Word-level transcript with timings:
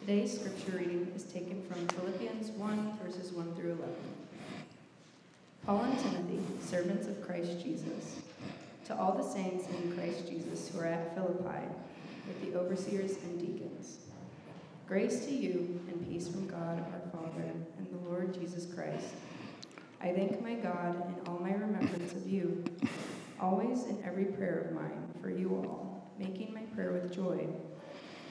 Today's 0.00 0.40
scripture 0.40 0.78
reading 0.78 1.12
is 1.14 1.24
taken 1.24 1.62
from 1.64 1.86
Philippians 1.88 2.52
1, 2.52 2.98
verses 3.04 3.32
1 3.32 3.54
through 3.54 3.72
11. 3.72 3.88
Paul 5.66 5.84
and 5.84 5.98
Timothy, 5.98 6.40
servants 6.64 7.06
of 7.06 7.20
Christ 7.20 7.62
Jesus, 7.62 8.22
to 8.86 8.98
all 8.98 9.12
the 9.12 9.22
saints 9.22 9.66
in 9.68 9.94
Christ 9.94 10.26
Jesus 10.26 10.70
who 10.70 10.80
are 10.80 10.86
at 10.86 11.14
Philippi, 11.14 11.66
with 12.26 12.40
the 12.40 12.58
overseers 12.58 13.18
and 13.24 13.38
deacons. 13.38 13.98
Grace 14.88 15.26
to 15.26 15.32
you 15.32 15.78
and 15.88 16.08
peace 16.08 16.28
from 16.28 16.48
God 16.48 16.78
our 16.78 17.10
Father 17.12 17.42
and 17.42 17.86
the 17.92 18.08
Lord 18.08 18.32
Jesus 18.32 18.64
Christ. 18.64 19.08
I 20.00 20.12
thank 20.12 20.42
my 20.42 20.54
God 20.54 20.96
in 21.08 21.28
all 21.28 21.38
my 21.40 21.52
remembrance 21.52 22.14
of 22.14 22.26
you, 22.26 22.64
always 23.38 23.84
in 23.84 24.02
every 24.02 24.24
prayer 24.24 24.60
of 24.60 24.72
mine 24.72 25.12
for 25.20 25.28
you 25.28 25.50
all, 25.50 26.10
making 26.18 26.54
my 26.54 26.62
prayer 26.74 26.92
with 26.92 27.14
joy, 27.14 27.46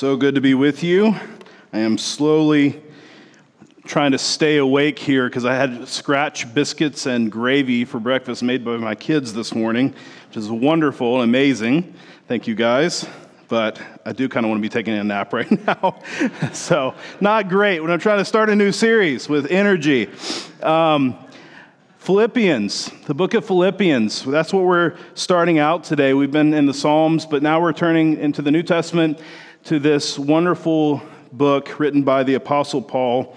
So 0.00 0.16
good 0.16 0.36
to 0.36 0.40
be 0.40 0.54
with 0.54 0.82
you. 0.82 1.14
I 1.74 1.80
am 1.80 1.98
slowly 1.98 2.82
trying 3.84 4.12
to 4.12 4.18
stay 4.18 4.56
awake 4.56 4.98
here 4.98 5.28
because 5.28 5.44
I 5.44 5.54
had 5.54 5.86
scratch 5.88 6.54
biscuits 6.54 7.04
and 7.04 7.30
gravy 7.30 7.84
for 7.84 8.00
breakfast 8.00 8.42
made 8.42 8.64
by 8.64 8.78
my 8.78 8.94
kids 8.94 9.34
this 9.34 9.54
morning, 9.54 9.94
which 10.28 10.38
is 10.38 10.48
wonderful 10.48 11.16
and 11.16 11.24
amazing. 11.24 11.92
Thank 12.28 12.46
you 12.46 12.54
guys. 12.54 13.06
But 13.48 13.78
I 14.06 14.12
do 14.12 14.26
kind 14.26 14.46
of 14.46 14.48
want 14.48 14.60
to 14.60 14.62
be 14.62 14.70
taking 14.70 14.94
a 14.94 15.04
nap 15.04 15.32
right 15.34 15.66
now. 15.66 16.00
so, 16.54 16.94
not 17.20 17.50
great 17.50 17.80
when 17.80 17.90
I'm 17.90 18.00
trying 18.00 18.20
to 18.20 18.24
start 18.24 18.48
a 18.48 18.56
new 18.56 18.72
series 18.72 19.28
with 19.28 19.50
energy. 19.50 20.08
Um, 20.62 21.18
Philippians, 21.98 22.90
the 23.04 23.12
book 23.12 23.34
of 23.34 23.44
Philippians. 23.44 24.24
That's 24.24 24.54
what 24.54 24.64
we're 24.64 24.96
starting 25.12 25.58
out 25.58 25.84
today. 25.84 26.14
We've 26.14 26.32
been 26.32 26.54
in 26.54 26.64
the 26.64 26.72
Psalms, 26.72 27.26
but 27.26 27.42
now 27.42 27.60
we're 27.60 27.74
turning 27.74 28.16
into 28.16 28.40
the 28.40 28.50
New 28.50 28.62
Testament 28.62 29.20
to 29.64 29.78
this 29.78 30.18
wonderful 30.18 31.02
book 31.32 31.78
written 31.78 32.02
by 32.02 32.22
the 32.22 32.34
Apostle 32.34 32.80
Paul. 32.80 33.36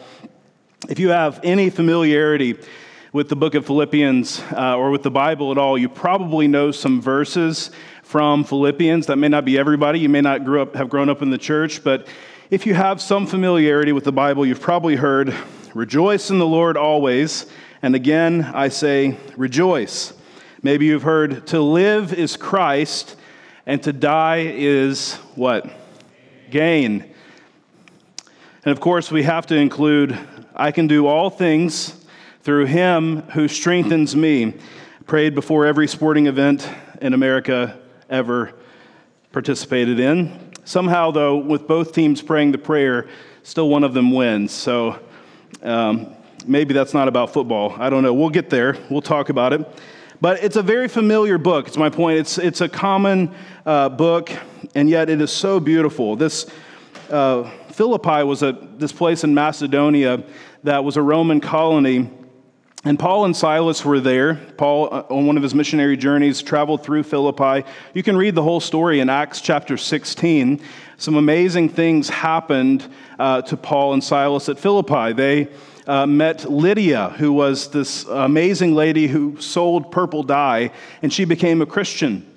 If 0.90 0.98
you 0.98 1.10
have 1.10 1.40
any 1.44 1.70
familiarity 1.70 2.58
with 3.12 3.28
the 3.28 3.36
book 3.36 3.56
of 3.56 3.66
Philippians 3.66 4.42
uh, 4.52 4.78
or 4.78 4.90
with 4.90 5.04
the 5.04 5.12
Bible 5.12 5.52
at 5.52 5.58
all, 5.58 5.78
you 5.78 5.90
probably 5.90 6.48
know 6.48 6.72
some 6.72 7.02
verses 7.02 7.72
from 8.04 8.46
Philippians. 8.46 9.08
That 9.08 9.18
may 9.18 9.28
not 9.28 9.44
be 9.44 9.58
everybody. 9.58 10.00
You 10.00 10.10
may 10.10 10.22
not 10.22 10.46
grew 10.46 10.62
up, 10.62 10.76
have 10.76 10.90
grown 10.90 11.10
up 11.10 11.22
in 11.22 11.30
the 11.30 11.38
church, 11.38 11.84
but 11.84 12.08
if 12.50 12.66
you 12.66 12.74
have 12.74 13.02
some 13.02 13.28
familiarity 13.28 13.92
with 13.92 14.06
the 14.06 14.14
Bible, 14.14 14.46
you've 14.46 14.62
probably 14.62 14.96
heard, 14.96 15.36
Rejoice 15.74 16.30
in 16.30 16.40
the 16.40 16.48
Lord 16.48 16.78
always. 16.78 17.48
And 17.82 17.96
again, 17.96 18.44
I 18.54 18.70
say, 18.70 19.18
Rejoice. 19.36 20.14
Maybe 20.62 20.86
you've 20.86 21.04
heard, 21.04 21.48
To 21.48 21.62
live 21.62 22.14
is 22.14 22.38
Christ, 22.38 23.18
and 23.66 23.84
to 23.84 23.92
die 23.92 24.46
is 24.56 25.16
what? 25.36 25.83
Gain. 26.54 27.04
And 28.64 28.72
of 28.72 28.80
course, 28.80 29.10
we 29.10 29.24
have 29.24 29.48
to 29.48 29.56
include 29.56 30.16
I 30.56 30.72
can 30.72 30.86
do 30.86 31.08
all 31.08 31.32
things 31.32 32.06
through 32.44 32.68
him 32.68 33.24
who 33.32 33.48
strengthens 33.48 34.16
me. 34.16 34.54
Prayed 35.08 35.34
before 35.34 35.66
every 35.66 35.88
sporting 35.88 36.28
event 36.28 36.70
in 37.02 37.16
America 37.16 37.80
ever 38.08 38.54
participated 39.32 40.00
in. 40.00 40.52
Somehow, 40.64 41.10
though, 41.10 41.38
with 41.38 41.68
both 41.68 41.92
teams 41.92 42.22
praying 42.22 42.52
the 42.52 42.60
prayer, 42.60 43.08
still 43.42 43.68
one 43.68 43.84
of 43.84 43.96
them 43.96 44.12
wins. 44.12 44.52
So 44.52 45.00
um, 45.64 46.14
maybe 46.46 46.76
that's 46.76 46.94
not 46.94 47.08
about 47.08 47.34
football. 47.34 47.76
I 47.80 47.90
don't 47.90 48.04
know. 48.04 48.14
We'll 48.14 48.30
get 48.30 48.52
there, 48.52 48.78
we'll 48.92 49.02
talk 49.02 49.30
about 49.30 49.54
it. 49.54 49.68
But 50.24 50.42
it's 50.42 50.56
a 50.56 50.64
very 50.64 50.88
familiar 50.88 51.38
book. 51.38 51.68
It's 51.68 51.76
my 51.76 51.90
point. 51.90 52.18
It's, 52.18 52.38
it's 52.38 52.62
a 52.62 52.70
common 52.70 53.36
uh, 53.66 53.90
book, 53.90 54.32
and 54.74 54.90
yet 54.90 55.10
it 55.10 55.20
is 55.20 55.34
so 55.34 55.60
beautiful. 55.60 56.16
This. 56.16 56.50
Uh, 57.10 57.52
Philippi 57.72 58.24
was 58.24 58.42
a, 58.42 58.54
this 58.78 58.94
place 58.94 59.26
in 59.26 59.34
Macedonia 59.34 60.24
that 60.64 60.86
was 60.86 60.96
a 60.96 61.02
Roman 61.02 61.42
colony. 61.42 62.10
And 62.86 62.98
Paul 62.98 63.26
and 63.26 63.36
Silas 63.36 63.84
were 63.84 64.00
there. 64.00 64.36
Paul, 64.36 64.94
uh, 64.94 65.04
on 65.10 65.28
one 65.28 65.36
of 65.36 65.44
his 65.44 65.54
missionary 65.54 65.98
journeys, 65.98 66.42
traveled 66.42 66.84
through 66.84 67.04
Philippi. 67.04 67.68
You 67.94 68.02
can 68.02 68.16
read 68.16 68.34
the 68.34 68.44
whole 68.44 68.62
story 68.62 69.02
in 69.02 69.10
Acts 69.10 69.42
chapter 69.42 69.76
16. 69.76 70.62
Some 70.98 71.16
amazing 71.16 71.68
things 71.68 72.08
happened 72.08 72.88
uh, 73.20 73.42
to 73.42 73.58
Paul 73.58 73.92
and 73.92 74.02
Silas 74.02 74.48
at 74.48 74.58
Philippi. 74.58 75.12
They 75.12 75.50
uh, 75.88 76.06
met 76.06 76.50
Lydia, 76.50 77.10
who 77.18 77.34
was 77.34 77.70
this 77.70 78.06
amazing 78.06 78.76
lady 78.76 79.08
who 79.08 79.40
sold 79.42 79.92
purple 79.92 80.24
dye, 80.24 80.72
and 81.02 81.12
she 81.12 81.26
became 81.26 81.62
a 81.62 81.66
Christian. 81.66 82.30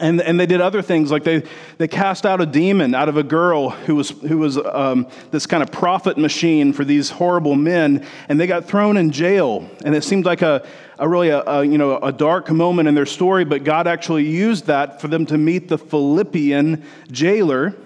And, 0.00 0.22
and 0.22 0.40
they 0.40 0.46
did 0.46 0.62
other 0.62 0.80
things, 0.80 1.10
like 1.10 1.22
they, 1.22 1.42
they 1.76 1.86
cast 1.86 2.24
out 2.24 2.40
a 2.40 2.46
demon 2.46 2.94
out 2.94 3.10
of 3.10 3.18
a 3.18 3.22
girl 3.22 3.68
who 3.68 3.94
was, 3.94 4.08
who 4.08 4.38
was 4.38 4.56
um, 4.56 5.06
this 5.30 5.46
kind 5.46 5.62
of 5.62 5.70
prophet 5.70 6.16
machine 6.16 6.72
for 6.72 6.82
these 6.82 7.10
horrible 7.10 7.54
men, 7.54 8.06
and 8.28 8.40
they 8.40 8.46
got 8.46 8.64
thrown 8.64 8.96
in 8.96 9.10
jail. 9.10 9.68
And 9.84 9.94
it 9.94 10.02
seemed 10.02 10.24
like 10.24 10.40
a, 10.40 10.66
a 10.98 11.06
really 11.06 11.28
a, 11.28 11.42
a, 11.42 11.64
you 11.64 11.76
know, 11.76 11.98
a 11.98 12.10
dark 12.10 12.50
moment 12.50 12.88
in 12.88 12.94
their 12.94 13.06
story, 13.06 13.44
but 13.44 13.64
God 13.64 13.86
actually 13.86 14.24
used 14.24 14.66
that 14.66 15.00
for 15.00 15.08
them 15.08 15.26
to 15.26 15.36
meet 15.36 15.68
the 15.68 15.78
Philippian 15.78 16.84
jailer 17.10 17.76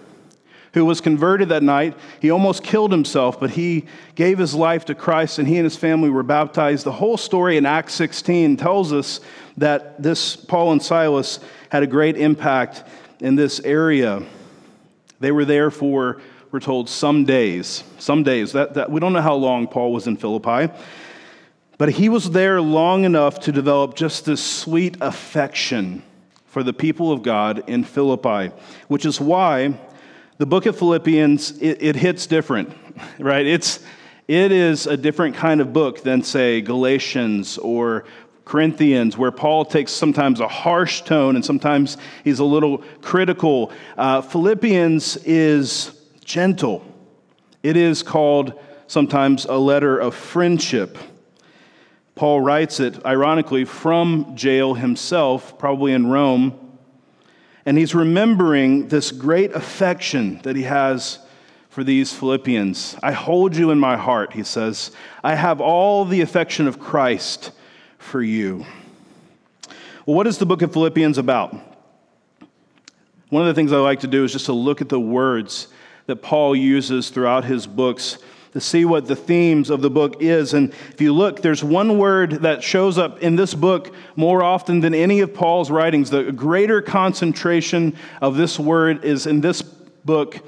who 0.76 0.84
was 0.84 1.00
converted 1.00 1.48
that 1.48 1.62
night. 1.62 1.97
He 2.20 2.31
almost 2.31 2.62
killed 2.62 2.92
himself, 2.92 3.41
but 3.41 3.48
he 3.48 3.87
gave 4.14 4.37
his 4.37 4.54
life 4.54 4.84
to 4.84 4.94
Christ 4.94 5.38
and 5.38 5.48
he 5.48 5.56
and 5.56 5.64
his 5.64 5.75
family 5.75 6.10
were 6.10 6.22
baptized. 6.22 6.84
The 6.84 6.92
whole 6.92 7.16
story 7.16 7.56
in 7.56 7.64
Acts 7.64 7.94
16 7.94 8.59
tells 8.59 8.92
us 8.92 9.20
that 9.56 10.03
this 10.03 10.36
Paul 10.36 10.72
and 10.72 10.82
Silas 10.82 11.41
had 11.70 11.82
a 11.82 11.86
great 11.86 12.19
impact 12.19 12.84
in 13.20 13.36
this 13.36 13.59
area. 13.60 14.22
They 15.19 15.32
were 15.32 15.47
there 15.47 15.70
for, 15.70 16.20
we're 16.53 16.60
told, 16.60 16.91
some 16.91 17.25
days. 17.25 17.82
Some 17.98 18.22
days. 18.22 18.53
That, 18.53 18.75
that, 18.75 18.91
we 18.91 19.00
don't 19.00 19.15
know 19.15 19.22
how 19.22 19.36
long 19.36 19.69
Paul 19.69 19.94
was 19.94 20.06
in 20.06 20.19
Philippi, 20.19 20.70
but 21.78 21.88
he 21.88 22.10
was 22.10 22.32
there 22.32 22.60
long 22.60 23.04
enough 23.04 23.41
to 23.41 23.50
develop 23.50 23.94
just 23.94 24.26
this 24.26 24.44
sweet 24.44 24.98
affection 25.00 26.03
for 26.44 26.62
the 26.62 26.75
people 26.75 27.12
of 27.12 27.22
God 27.22 27.65
in 27.66 27.83
Philippi, 27.83 28.54
which 28.89 29.06
is 29.06 29.18
why 29.18 29.78
the 30.38 30.47
book 30.47 30.66
of 30.66 30.78
Philippians, 30.78 31.59
it, 31.62 31.78
it 31.80 31.97
hits 31.97 32.27
different, 32.27 32.77
right? 33.18 33.47
It's, 33.47 33.80
it 34.28 34.53
is 34.53 34.86
a 34.86 34.97
different 34.97 35.36
kind 35.36 35.60
of 35.60 35.72
book 35.72 36.03
than, 36.03 36.22
say, 36.22 36.60
Galatians 36.60 37.59
or 37.59 38.04
Corinthians, 38.44 39.16
where 39.16 39.33
Paul 39.33 39.65
takes 39.65 39.92
sometimes 39.92 40.41
a 40.41 40.48
harsh 40.48 41.03
tone 41.03 41.36
and 41.36 41.44
sometimes 41.44 41.97
he's 42.22 42.38
a 42.38 42.44
little 42.44 42.78
critical. 43.00 43.72
Uh, 43.97 44.21
Philippians 44.21 45.16
is 45.24 45.98
gentle. 46.24 46.84
It 47.62 47.77
is 47.77 48.03
called 48.03 48.60
sometimes 48.86 49.47
a 49.47 49.56
letter 49.56 49.98
of 49.98 50.15
friendship. 50.15 50.98
Paul 52.15 52.41
writes 52.41 52.78
it, 52.78 53.04
ironically, 53.04 53.65
from 53.65 54.36
jail 54.36 54.74
himself, 54.74 55.59
probably 55.59 55.92
in 55.92 56.06
Rome. 56.06 56.66
And 57.66 57.77
he's 57.77 57.95
remembering 57.95 58.89
this 58.89 59.10
great 59.10 59.53
affection 59.53 60.41
that 60.45 60.54
he 60.54 60.63
has 60.63 61.18
for 61.68 61.83
these 61.84 62.13
Philippians. 62.13 62.97
I 63.03 63.13
hold 63.13 63.57
you 63.57 63.71
in 63.71 63.78
my 63.78 63.97
heart, 63.97 64.33
he 64.33 64.45
says. 64.45 64.92
I 65.22 65.34
have 65.34 65.60
all 65.60 66.04
the 66.04 66.21
affection 66.21 66.68
of 66.68 66.78
Christ 66.78 67.51
for 67.98 68.22
you. 68.22 68.65
Well, 70.07 70.16
what 70.16 70.28
is 70.28 70.39
the 70.39 70.47
book 70.47 70.63
of 70.63 70.72
Philippians 70.72 71.18
about? 71.18 71.54
One 73.28 73.42
of 73.42 73.48
the 73.48 73.54
things 73.54 73.72
I 73.72 73.78
like 73.78 74.01
to 74.01 74.07
do 74.07 74.22
is 74.22 74.33
just 74.33 74.47
to 74.47 74.53
look 74.53 74.80
at 74.80 74.89
the 74.89 75.01
words 75.01 75.66
that 76.07 76.22
Paul 76.22 76.54
uses 76.54 77.10
throughout 77.10 77.45
his 77.45 77.66
books 77.66 78.19
to 78.53 78.60
see 78.60 78.84
what 78.84 79.07
the 79.07 79.16
themes 79.16 79.71
of 79.71 79.83
the 79.83 79.91
book 79.91 80.22
is. 80.22 80.54
And 80.54 80.72
if 80.93 81.01
you 81.01 81.13
look, 81.13 81.43
there's 81.43 81.63
one 81.63 81.98
word 81.98 82.43
that 82.43 82.63
shows 82.63 82.98
up 82.98 83.22
in 83.22 83.37
this 83.37 83.54
book 83.54 83.95
more 84.16 84.43
often 84.43 84.81
than 84.81 84.95
any 84.95 85.21
of 85.21 85.34
Paul's 85.34 85.71
writings. 85.71 86.10
The 86.10 86.33
greater 86.33 86.81
concentration 86.81 87.97
of 88.21 88.37
this 88.37 88.59
word 88.59 89.04
is 89.04 89.27
in 89.27 89.41
this 89.41 89.63
book 89.63 90.39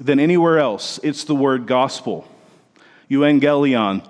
than 0.00 0.20
anywhere 0.20 0.58
else. 0.58 1.00
It's 1.02 1.24
the 1.24 1.34
word 1.34 1.66
gospel, 1.66 2.26
euangelion, 3.10 4.08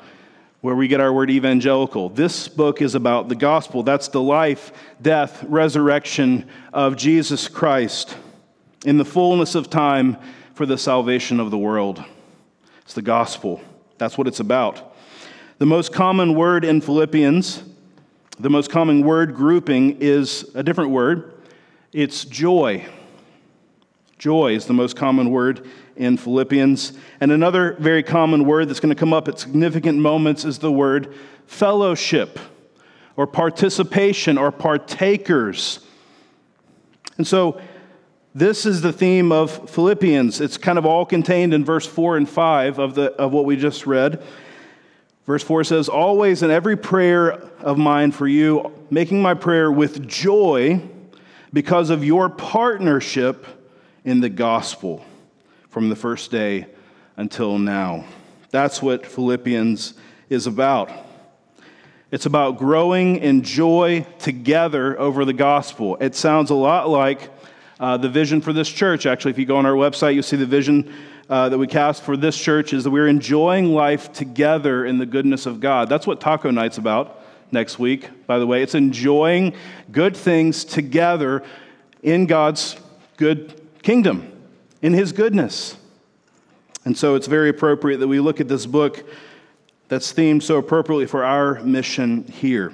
where 0.61 0.75
we 0.75 0.89
get 0.89 1.01
our 1.01 1.13
word 1.13 1.31
evangelical. 1.31 2.09
This 2.09 2.49
book 2.49 2.83
is 2.83 2.95
about 2.95 3.29
the 3.29 3.35
gospel. 3.35 3.83
That's 3.83 4.09
the 4.09 4.21
life, 4.21 4.73
death, 5.01 5.43
resurrection 5.45 6.49
of 6.73 6.97
Jesus 6.97 7.49
Christ 7.49 8.17
in 8.85 8.99
the 8.99 9.05
fullness 9.05 9.55
of 9.55 9.71
time 9.71 10.17
for 10.55 10.67
the 10.67 10.79
salvation 10.79 11.41
of 11.41 11.51
the 11.51 11.59
world. 11.59 12.05
It's 12.89 12.95
the 12.95 13.03
gospel. 13.03 13.61
That's 13.99 14.17
what 14.17 14.27
it's 14.27 14.41
about. 14.41 14.97
The 15.59 15.67
most 15.67 15.93
common 15.93 16.35
word 16.35 16.65
in 16.65 16.81
Philippians, 16.81 17.63
the 18.41 18.49
most 18.49 18.71
common 18.71 19.03
word 19.03 19.35
grouping 19.35 19.99
is 20.01 20.51
a 20.55 20.63
different 20.63 20.89
word. 20.89 21.35
It's 21.93 22.25
joy. 22.25 22.87
Joy 24.17 24.55
is 24.55 24.65
the 24.65 24.73
most 24.73 24.97
common 24.97 25.29
word 25.29 25.69
in 25.97 26.17
Philippians. 26.17 26.95
And 27.21 27.31
another 27.31 27.77
very 27.79 28.03
common 28.03 28.47
word 28.47 28.71
that's 28.71 28.81
going 28.81 28.95
to 28.95 28.99
come 28.99 29.13
up 29.13 29.29
at 29.29 29.39
significant 29.39 29.99
moments 29.99 30.47
is 30.47 30.59
the 30.59 30.73
word 30.73 31.15
fellowship 31.47 32.39
or 33.17 33.27
participation 33.27 34.39
or 34.39 34.51
partakers. 34.51 35.81
And 37.19 37.27
so 37.27 37.61
this 38.39 38.65
is 38.65 38.81
the 38.81 38.93
theme 38.93 39.33
of 39.33 39.69
Philippians. 39.71 40.41
It's 40.41 40.57
kind 40.57 40.79
of 40.79 40.87
all 40.87 41.05
contained 41.05 41.53
in 41.53 41.65
verse 41.65 41.87
4 41.87 42.17
and 42.17 42.29
5 42.29 42.79
of, 42.79 42.95
the, 42.95 43.13
of 43.15 43.33
what 43.33 43.45
we 43.45 43.57
just 43.57 43.85
read. 43.85 44.23
Verse 45.27 45.43
4 45.43 45.65
says, 45.65 45.89
Always 45.89 46.45
in 46.45 46.51
every 46.51 46.77
prayer 46.77 47.33
of 47.59 47.79
mine 47.79 48.13
for 48.13 48.29
you, 48.29 48.73
making 48.91 49.21
my 49.21 49.35
prayer 49.35 49.73
with 49.73 50.07
joy 50.07 50.81
because 51.53 51.91
of 51.91 52.05
your 52.05 52.29
partnership 52.29 53.45
in 54.05 54.21
the 54.21 54.29
gospel 54.29 55.05
from 55.69 55.89
the 55.89 55.97
first 55.97 56.31
day 56.31 56.67
until 57.17 57.59
now. 57.59 58.05
That's 58.51 58.81
what 58.81 59.05
Philippians 59.05 59.95
is 60.29 60.47
about. 60.47 60.93
It's 62.13 62.25
about 62.25 62.57
growing 62.57 63.17
in 63.17 63.43
joy 63.43 64.07
together 64.21 64.99
over 64.99 65.25
the 65.25 65.33
gospel. 65.33 65.97
It 66.01 66.15
sounds 66.15 66.51
a 66.51 66.55
lot 66.55 66.89
like 66.89 67.31
uh, 67.81 67.97
the 67.97 68.09
vision 68.09 68.41
for 68.41 68.53
this 68.53 68.69
church. 68.69 69.07
Actually, 69.07 69.31
if 69.33 69.39
you 69.39 69.47
go 69.47 69.57
on 69.57 69.67
our 69.67 69.73
website, 69.73 70.15
you'll 70.15 70.23
see 70.23 70.37
the 70.37 70.47
vision 70.47 70.93
uh, 71.29 71.49
that 71.49 71.59
we 71.59 71.67
cast 71.67 72.03
for 72.03 72.17
this 72.17 72.37
church 72.39 72.73
is 72.73 72.85
that 72.85 72.91
we're 72.91 73.09
enjoying 73.09 73.73
life 73.75 74.13
together 74.13 74.85
in 74.85 74.99
the 74.99 75.07
goodness 75.07 75.47
of 75.47 75.61
God. 75.61 75.89
That's 75.89 76.07
what 76.07 76.21
Taco 76.21 76.51
Night's 76.51 76.79
about 76.79 77.23
next 77.53 77.79
week, 77.79 78.27
by 78.27 78.39
the 78.39 78.47
way. 78.47 78.63
It's 78.63 78.75
enjoying 78.75 79.55
good 79.93 80.17
things 80.17 80.65
together 80.65 81.43
in 82.03 82.27
God's 82.27 82.77
good 83.17 83.61
kingdom 83.83 84.33
in 84.83 84.95
his 84.95 85.13
goodness. 85.13 85.77
And 86.85 86.97
so 86.97 87.15
it's 87.15 87.27
very 87.27 87.49
appropriate 87.49 87.99
that 87.99 88.09
we 88.09 88.21
look 88.21 88.41
at 88.41 88.49
this 88.49 88.65
book 88.65 89.05
that's 89.89 90.13
themed 90.13 90.43
so 90.43 90.57
appropriately 90.57 91.07
for 91.07 91.25
our 91.25 91.61
mission 91.61 92.25
here. 92.25 92.73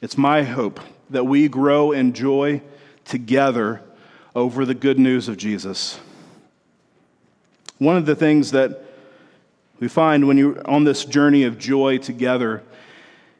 It's 0.00 0.18
my 0.18 0.42
hope 0.42 0.80
that 1.10 1.24
we 1.24 1.48
grow 1.48 1.92
in 1.92 2.12
joy 2.12 2.60
together 3.06 3.82
over 4.34 4.64
the 4.64 4.74
good 4.74 4.98
news 4.98 5.28
of 5.28 5.36
Jesus. 5.36 5.98
One 7.78 7.96
of 7.96 8.06
the 8.06 8.14
things 8.14 8.52
that 8.52 8.82
we 9.80 9.88
find 9.88 10.26
when 10.26 10.38
you're 10.38 10.66
on 10.68 10.84
this 10.84 11.04
journey 11.04 11.44
of 11.44 11.58
joy 11.58 11.98
together 11.98 12.62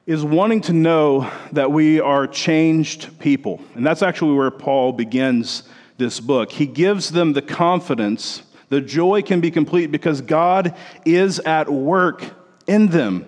is 0.07 0.25
wanting 0.25 0.61
to 0.63 0.73
know 0.73 1.31
that 1.53 1.73
we 1.73 2.01
are 2.01 2.27
changed 2.27 3.19
people. 3.19 3.61
And 3.75 3.85
that's 3.85 4.03
actually 4.03 4.35
where 4.35 4.51
Paul 4.51 4.93
begins 4.93 5.65
this 5.99 6.21
book. 6.21 6.53
He 6.53 6.67
gives 6.67 7.11
them 7.11 7.33
the 7.33 7.43
confidence, 7.43 8.43
the 8.69 8.81
joy 8.81 9.23
can 9.23 9.41
be 9.41 9.51
complete 9.51 9.87
because 9.87 10.21
God 10.21 10.77
is 11.05 11.41
at 11.41 11.69
work 11.71 12.25
in 12.67 12.89
them. 12.89 13.27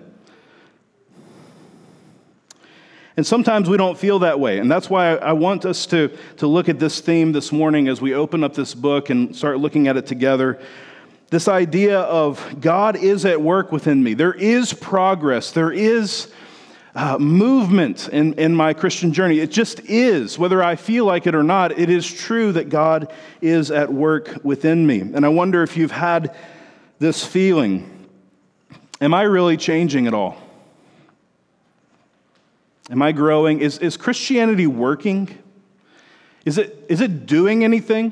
And 3.19 3.27
sometimes 3.27 3.67
we 3.67 3.75
don't 3.75 3.97
feel 3.97 4.19
that 4.19 4.39
way. 4.39 4.59
And 4.59 4.71
that's 4.71 4.89
why 4.89 5.17
I 5.17 5.33
want 5.33 5.65
us 5.65 5.85
to, 5.87 6.07
to 6.37 6.47
look 6.47 6.69
at 6.69 6.79
this 6.79 7.01
theme 7.01 7.33
this 7.33 7.51
morning 7.51 7.89
as 7.89 7.99
we 7.99 8.13
open 8.13 8.45
up 8.45 8.53
this 8.53 8.73
book 8.73 9.09
and 9.09 9.35
start 9.35 9.59
looking 9.59 9.89
at 9.89 9.97
it 9.97 10.05
together. 10.05 10.57
This 11.29 11.49
idea 11.49 11.99
of 11.99 12.61
God 12.61 12.95
is 12.95 13.25
at 13.25 13.41
work 13.41 13.73
within 13.73 14.01
me. 14.01 14.13
There 14.13 14.31
is 14.31 14.71
progress. 14.71 15.51
There 15.51 15.73
is 15.73 16.31
uh, 16.95 17.17
movement 17.17 18.07
in, 18.07 18.35
in 18.35 18.55
my 18.55 18.73
Christian 18.73 19.11
journey. 19.11 19.39
It 19.39 19.51
just 19.51 19.81
is. 19.81 20.39
Whether 20.39 20.63
I 20.63 20.77
feel 20.77 21.03
like 21.03 21.27
it 21.27 21.35
or 21.35 21.43
not, 21.43 21.77
it 21.77 21.89
is 21.89 22.09
true 22.09 22.53
that 22.53 22.69
God 22.69 23.11
is 23.41 23.69
at 23.69 23.91
work 23.91 24.39
within 24.45 24.87
me. 24.87 25.01
And 25.01 25.25
I 25.25 25.27
wonder 25.27 25.61
if 25.61 25.75
you've 25.75 25.91
had 25.91 26.33
this 26.99 27.25
feeling 27.25 27.97
Am 29.01 29.13
I 29.13 29.23
really 29.23 29.57
changing 29.57 30.07
at 30.07 30.13
all? 30.13 30.37
Am 32.89 33.01
I 33.01 33.11
growing? 33.11 33.59
Is, 33.59 33.77
is 33.77 33.97
Christianity 33.97 34.65
working? 34.65 35.37
Is 36.45 36.57
it, 36.57 36.85
is 36.89 37.01
it 37.01 37.25
doing 37.25 37.63
anything? 37.63 38.11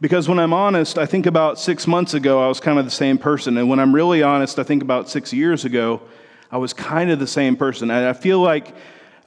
Because 0.00 0.28
when 0.28 0.38
I'm 0.38 0.52
honest, 0.52 0.98
I 0.98 1.06
think 1.06 1.26
about 1.26 1.58
six 1.58 1.86
months 1.86 2.14
ago, 2.14 2.42
I 2.42 2.48
was 2.48 2.60
kind 2.60 2.78
of 2.78 2.84
the 2.84 2.90
same 2.90 3.18
person. 3.18 3.56
And 3.56 3.68
when 3.68 3.78
I'm 3.78 3.94
really 3.94 4.22
honest, 4.22 4.58
I 4.58 4.62
think 4.62 4.82
about 4.82 5.08
six 5.08 5.32
years 5.32 5.64
ago, 5.64 6.02
I 6.50 6.58
was 6.58 6.72
kind 6.72 7.10
of 7.10 7.18
the 7.18 7.26
same 7.26 7.56
person. 7.56 7.90
And 7.90 8.06
I 8.06 8.12
feel 8.12 8.40
like 8.40 8.74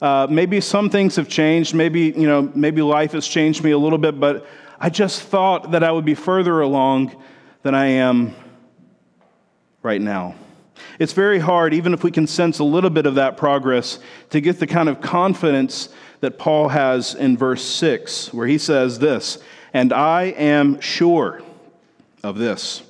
uh, 0.00 0.26
maybe 0.28 0.60
some 0.60 0.90
things 0.90 1.16
have 1.16 1.28
changed. 1.28 1.74
Maybe, 1.74 2.12
you 2.16 2.26
know, 2.26 2.50
maybe 2.54 2.82
life 2.82 3.12
has 3.12 3.26
changed 3.26 3.64
me 3.64 3.70
a 3.70 3.78
little 3.78 3.98
bit, 3.98 4.20
but 4.20 4.46
I 4.78 4.90
just 4.90 5.22
thought 5.22 5.70
that 5.70 5.82
I 5.82 5.90
would 5.90 6.04
be 6.04 6.14
further 6.14 6.60
along 6.60 7.20
than 7.62 7.74
I 7.74 7.86
am 7.86 8.34
right 9.82 10.00
now. 10.00 10.34
It's 10.98 11.12
very 11.12 11.38
hard, 11.38 11.74
even 11.74 11.92
if 11.92 12.04
we 12.04 12.10
can 12.10 12.26
sense 12.26 12.58
a 12.58 12.64
little 12.64 12.90
bit 12.90 13.06
of 13.06 13.16
that 13.16 13.36
progress, 13.36 13.98
to 14.30 14.40
get 14.40 14.60
the 14.60 14.66
kind 14.66 14.88
of 14.88 15.00
confidence 15.00 15.88
that 16.20 16.38
Paul 16.38 16.68
has 16.68 17.14
in 17.14 17.36
verse 17.36 17.62
6, 17.64 18.32
where 18.32 18.46
he 18.46 18.58
says 18.58 18.98
this, 18.98 19.38
and 19.72 19.92
I 19.92 20.24
am 20.24 20.80
sure 20.80 21.42
of 22.22 22.38
this 22.38 22.82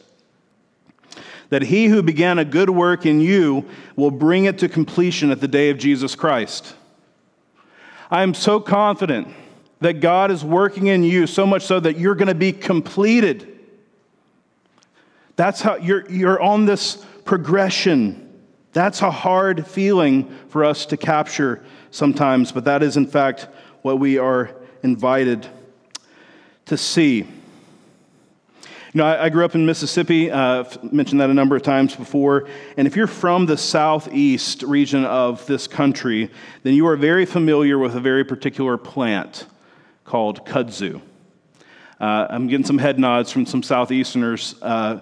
that 1.50 1.62
he 1.62 1.87
who 1.87 2.02
began 2.02 2.40
a 2.40 2.44
good 2.44 2.68
work 2.68 3.06
in 3.06 3.20
you 3.20 3.64
will 3.94 4.11
bring 4.11 4.46
it 4.46 4.58
to 4.58 4.68
completion 4.68 5.30
at 5.30 5.40
the 5.40 5.46
day 5.46 5.70
of 5.70 5.78
Jesus 5.78 6.16
Christ. 6.16 6.75
I 8.11 8.25
am 8.25 8.34
so 8.34 8.58
confident 8.58 9.28
that 9.80 10.00
God 10.00 10.32
is 10.32 10.44
working 10.44 10.88
in 10.88 11.04
you 11.04 11.28
so 11.28 11.46
much 11.46 11.62
so 11.62 11.78
that 11.78 11.96
you're 11.96 12.16
going 12.16 12.26
to 12.26 12.34
be 12.34 12.52
completed. 12.52 13.56
That's 15.37 15.61
how 15.61 15.76
you're, 15.76 16.11
you're 16.11 16.40
on 16.40 16.64
this 16.64 17.04
progression. 17.25 18.21
That's 18.73 19.02
a 19.02 19.11
hard 19.11 19.66
feeling 19.66 20.35
for 20.49 20.64
us 20.64 20.87
to 20.87 20.97
capture 20.97 21.64
sometimes, 21.90 22.52
but 22.52 22.64
that 22.64 22.83
is, 22.83 22.97
in 22.97 23.07
fact, 23.07 23.49
what 23.83 23.99
we 23.99 24.19
are 24.19 24.50
invited 24.83 25.47
to 26.66 26.76
see. 26.76 27.26
You 28.95 28.99
know, 28.99 29.07
I, 29.07 29.25
I 29.25 29.28
grew 29.28 29.45
up 29.45 29.54
in 29.54 29.66
Mississippi, 29.66 30.31
uh, 30.31 30.64
mentioned 30.93 31.21
that 31.21 31.28
a 31.28 31.35
number 31.35 31.57
of 31.57 31.62
times 31.62 31.97
before. 31.97 32.49
And 32.76 32.87
if 32.87 32.95
you're 32.95 33.07
from 33.07 33.47
the 33.47 33.57
southeast 33.57 34.62
region 34.62 35.04
of 35.04 35.45
this 35.47 35.66
country, 35.66 36.31
then 36.62 36.75
you 36.75 36.87
are 36.87 36.97
very 36.97 37.26
familiar 37.26 37.78
with 37.78 37.97
a 37.97 38.00
very 38.00 38.25
particular 38.25 38.76
plant 38.76 39.47
called 40.04 40.47
kudzu. 40.47 41.00
Uh, 42.00 42.26
I'm 42.31 42.47
getting 42.47 42.66
some 42.66 42.78
head 42.78 42.99
nods 42.99 43.33
from 43.33 43.47
some 43.47 43.62
southeasterners. 43.62 44.54
Uh, 44.62 45.00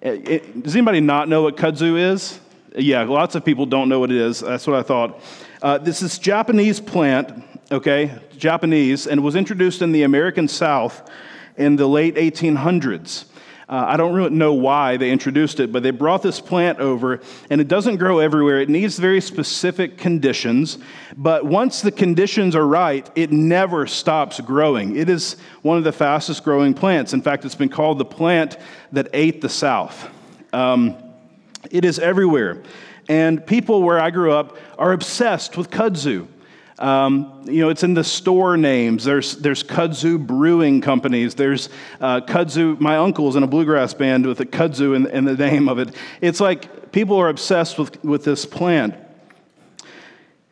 it, 0.00 0.62
does 0.62 0.76
anybody 0.76 1.00
not 1.00 1.28
know 1.28 1.42
what 1.42 1.56
kudzu 1.56 1.98
is? 2.12 2.40
Yeah, 2.76 3.02
lots 3.02 3.34
of 3.34 3.44
people 3.44 3.66
don't 3.66 3.88
know 3.88 3.98
what 3.98 4.10
it 4.10 4.16
is. 4.16 4.40
That's 4.40 4.66
what 4.66 4.76
I 4.76 4.82
thought. 4.82 5.20
Uh, 5.60 5.78
this 5.78 6.02
is 6.02 6.18
Japanese 6.18 6.78
plant, 6.78 7.42
okay, 7.72 8.16
Japanese, 8.36 9.06
and 9.06 9.24
was 9.24 9.34
introduced 9.34 9.82
in 9.82 9.92
the 9.92 10.04
American 10.04 10.46
South 10.46 11.10
in 11.56 11.76
the 11.76 11.86
late 11.88 12.14
1800s. 12.14 13.24
Uh, 13.68 13.84
I 13.86 13.98
don't 13.98 14.14
really 14.14 14.30
know 14.30 14.54
why 14.54 14.96
they 14.96 15.10
introduced 15.10 15.60
it, 15.60 15.70
but 15.70 15.82
they 15.82 15.90
brought 15.90 16.22
this 16.22 16.40
plant 16.40 16.78
over, 16.78 17.20
and 17.50 17.60
it 17.60 17.68
doesn't 17.68 17.96
grow 17.96 18.18
everywhere. 18.18 18.62
It 18.62 18.70
needs 18.70 18.98
very 18.98 19.20
specific 19.20 19.98
conditions, 19.98 20.78
but 21.18 21.44
once 21.44 21.82
the 21.82 21.92
conditions 21.92 22.56
are 22.56 22.66
right, 22.66 23.10
it 23.14 23.30
never 23.30 23.86
stops 23.86 24.40
growing. 24.40 24.96
It 24.96 25.10
is 25.10 25.36
one 25.60 25.76
of 25.76 25.84
the 25.84 25.92
fastest 25.92 26.44
growing 26.44 26.72
plants. 26.72 27.12
In 27.12 27.20
fact, 27.20 27.44
it's 27.44 27.54
been 27.54 27.68
called 27.68 27.98
the 27.98 28.06
plant 28.06 28.56
that 28.92 29.08
ate 29.12 29.42
the 29.42 29.50
South. 29.50 30.08
Um, 30.54 30.96
it 31.70 31.84
is 31.84 31.98
everywhere. 31.98 32.62
And 33.06 33.46
people 33.46 33.82
where 33.82 34.00
I 34.00 34.10
grew 34.10 34.32
up 34.32 34.56
are 34.78 34.92
obsessed 34.92 35.58
with 35.58 35.70
kudzu. 35.70 36.26
Um, 36.78 37.42
you 37.44 37.60
know, 37.62 37.70
it's 37.70 37.82
in 37.82 37.94
the 37.94 38.04
store 38.04 38.56
names. 38.56 39.04
There's, 39.04 39.36
there's 39.36 39.64
kudzu 39.64 40.24
brewing 40.24 40.80
companies. 40.80 41.34
There's 41.34 41.68
uh, 42.00 42.20
kudzu. 42.20 42.78
My 42.78 42.96
uncle's 42.96 43.34
in 43.36 43.42
a 43.42 43.46
bluegrass 43.46 43.94
band 43.94 44.26
with 44.26 44.40
a 44.40 44.46
kudzu 44.46 44.94
in, 44.94 45.06
in 45.06 45.24
the 45.24 45.34
name 45.34 45.68
of 45.68 45.78
it. 45.78 45.94
It's 46.20 46.40
like 46.40 46.92
people 46.92 47.16
are 47.16 47.28
obsessed 47.28 47.78
with, 47.78 48.02
with 48.04 48.24
this 48.24 48.46
plant. 48.46 48.94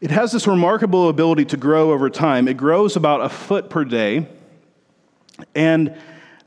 It 0.00 0.10
has 0.10 0.32
this 0.32 0.46
remarkable 0.46 1.08
ability 1.08 1.46
to 1.46 1.56
grow 1.56 1.92
over 1.92 2.10
time. 2.10 2.48
It 2.48 2.56
grows 2.56 2.96
about 2.96 3.20
a 3.22 3.28
foot 3.28 3.70
per 3.70 3.84
day. 3.84 4.28
And, 5.54 5.96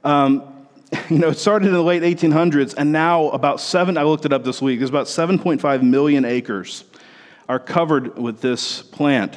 um, 0.03 0.67
you 1.09 1.19
know, 1.19 1.29
it 1.29 1.37
started 1.37 1.67
in 1.67 1.73
the 1.73 1.81
late 1.81 2.03
1800s, 2.03 2.75
and 2.77 2.91
now 2.91 3.29
about 3.29 3.59
seven, 3.61 3.97
I 3.97 4.03
looked 4.03 4.25
it 4.25 4.33
up 4.33 4.43
this 4.43 4.61
week, 4.61 4.79
there's 4.79 4.89
about 4.89 5.07
7.5 5.07 5.83
million 5.83 6.25
acres 6.25 6.83
are 7.47 7.59
covered 7.59 8.17
with 8.17 8.41
this 8.41 8.83
plant. 8.83 9.35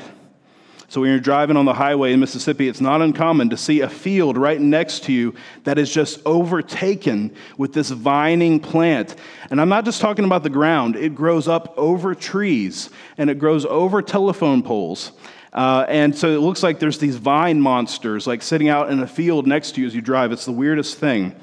So 0.92 1.00
when 1.00 1.08
you're 1.08 1.20
driving 1.20 1.56
on 1.56 1.64
the 1.64 1.72
highway 1.72 2.12
in 2.12 2.20
Mississippi, 2.20 2.68
it's 2.68 2.82
not 2.82 3.00
uncommon 3.00 3.49
to 3.49 3.56
see 3.56 3.80
a 3.80 3.88
field 3.88 4.37
right 4.37 4.61
next 4.61 5.04
to 5.04 5.12
you 5.14 5.34
that 5.64 5.78
is 5.78 5.90
just 5.90 6.20
overtaken 6.26 7.34
with 7.56 7.72
this 7.72 7.88
vining 7.88 8.61
plant. 8.61 9.16
And 9.49 9.58
I'm 9.58 9.70
not 9.70 9.87
just 9.87 10.02
talking 10.02 10.26
about 10.26 10.42
the 10.42 10.50
ground, 10.50 10.96
it 10.96 11.14
grows 11.14 11.49
up 11.49 11.72
over 11.78 12.14
trees 12.14 12.90
and 13.16 13.30
it 13.30 13.38
grows 13.38 13.64
over 13.64 14.02
telephone 14.02 14.62
poles. 14.62 15.12
Uh, 15.54 15.87
and 15.88 16.14
so 16.14 16.28
it 16.28 16.40
looks 16.40 16.62
like 16.62 16.78
there's 16.78 16.99
these 16.99 17.16
vine 17.16 17.58
monsters 17.58 18.26
like 18.26 18.42
sitting 18.42 18.68
out 18.68 18.90
in 18.90 19.00
a 19.00 19.06
field 19.06 19.46
next 19.46 19.76
to 19.76 19.80
you 19.80 19.87
as 19.87 19.94
you 19.94 20.02
drive. 20.02 20.30
It's 20.30 20.44
the 20.44 20.52
weirdest 20.52 20.99
thing. 20.99 21.34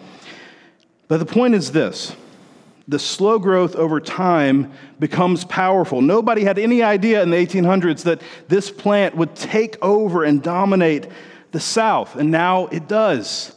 But 1.08 1.18
the 1.18 1.26
point 1.26 1.56
is 1.56 1.72
this 1.72 2.16
the 2.90 2.98
slow 2.98 3.38
growth 3.38 3.76
over 3.76 4.00
time 4.00 4.74
becomes 5.00 5.46
powerful. 5.46 6.02
Nobody 6.02 6.44
had 6.44 6.58
any 6.58 6.82
idea 6.82 7.22
in 7.22 7.30
the 7.30 7.38
1800s 7.38 8.02
that 8.04 8.20
this 8.48 8.72
plant 8.72 9.16
would 9.16 9.36
take 9.36 9.78
over 9.80 10.24
and 10.24 10.42
dominate 10.42 11.08
the 11.52 11.60
South, 11.60 12.16
and 12.16 12.32
now 12.32 12.66
it 12.68 12.88
does. 12.88 13.56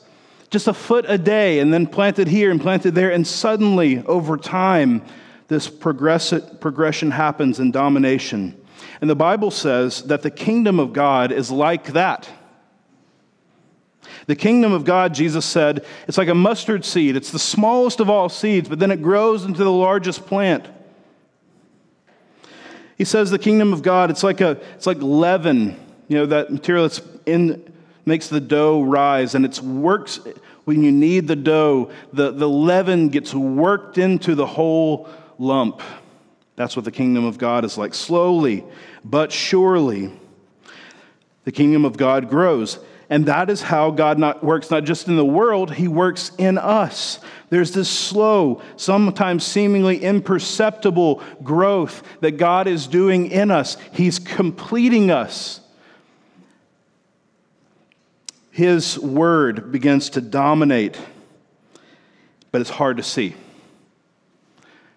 Just 0.50 0.68
a 0.68 0.74
foot 0.74 1.06
a 1.08 1.16
day, 1.16 1.60
and 1.60 1.72
then 1.72 1.86
planted 1.86 2.28
here 2.28 2.50
and 2.50 2.60
planted 2.60 2.94
there, 2.94 3.10
and 3.10 3.26
suddenly, 3.26 4.04
over 4.04 4.36
time, 4.36 5.02
this 5.48 5.66
progression 5.66 7.10
happens 7.10 7.58
in 7.58 7.70
domination. 7.70 8.54
And 9.00 9.08
the 9.08 9.16
Bible 9.16 9.50
says 9.50 10.02
that 10.04 10.20
the 10.20 10.30
kingdom 10.30 10.78
of 10.78 10.92
God 10.92 11.32
is 11.32 11.50
like 11.50 11.94
that. 11.94 12.28
The 14.26 14.36
kingdom 14.36 14.72
of 14.72 14.84
God, 14.84 15.14
Jesus 15.14 15.44
said, 15.44 15.84
it's 16.06 16.18
like 16.18 16.28
a 16.28 16.34
mustard 16.34 16.84
seed. 16.84 17.16
It's 17.16 17.30
the 17.30 17.38
smallest 17.38 18.00
of 18.00 18.08
all 18.08 18.28
seeds, 18.28 18.68
but 18.68 18.78
then 18.78 18.90
it 18.90 19.02
grows 19.02 19.44
into 19.44 19.64
the 19.64 19.72
largest 19.72 20.26
plant. 20.26 20.66
He 22.96 23.04
says 23.04 23.30
the 23.30 23.38
kingdom 23.38 23.72
of 23.72 23.82
God, 23.82 24.10
it's 24.10 24.22
like 24.22 24.40
a 24.40 24.50
it's 24.74 24.86
like 24.86 24.98
leaven, 25.00 25.76
you 26.06 26.18
know, 26.18 26.26
that 26.26 26.52
material 26.52 26.88
that's 26.88 27.00
in 27.26 27.72
makes 28.04 28.28
the 28.28 28.40
dough 28.40 28.82
rise, 28.82 29.34
and 29.34 29.44
it 29.44 29.60
works 29.60 30.20
when 30.64 30.82
you 30.82 30.92
knead 30.92 31.26
the 31.26 31.36
dough, 31.36 31.90
the, 32.12 32.30
the 32.30 32.48
leaven 32.48 33.08
gets 33.08 33.34
worked 33.34 33.98
into 33.98 34.34
the 34.34 34.46
whole 34.46 35.08
lump. 35.38 35.80
That's 36.54 36.76
what 36.76 36.84
the 36.84 36.92
kingdom 36.92 37.24
of 37.24 37.38
God 37.38 37.64
is 37.64 37.76
like. 37.76 37.94
Slowly 37.94 38.64
but 39.04 39.32
surely, 39.32 40.12
the 41.44 41.52
kingdom 41.52 41.84
of 41.84 41.96
God 41.96 42.28
grows. 42.28 42.78
And 43.12 43.26
that 43.26 43.50
is 43.50 43.60
how 43.60 43.90
God 43.90 44.18
not, 44.18 44.42
works, 44.42 44.70
not 44.70 44.84
just 44.84 45.06
in 45.06 45.16
the 45.16 45.24
world, 45.24 45.74
He 45.74 45.86
works 45.86 46.32
in 46.38 46.56
us. 46.56 47.20
There's 47.50 47.72
this 47.72 47.90
slow, 47.90 48.62
sometimes 48.76 49.44
seemingly 49.44 50.02
imperceptible 50.02 51.22
growth 51.42 52.02
that 52.20 52.38
God 52.38 52.66
is 52.66 52.86
doing 52.86 53.30
in 53.30 53.50
us. 53.50 53.76
He's 53.92 54.18
completing 54.18 55.10
us. 55.10 55.60
His 58.50 58.98
word 58.98 59.70
begins 59.70 60.08
to 60.10 60.22
dominate, 60.22 60.98
but 62.50 62.62
it's 62.62 62.70
hard 62.70 62.96
to 62.96 63.02
see. 63.02 63.34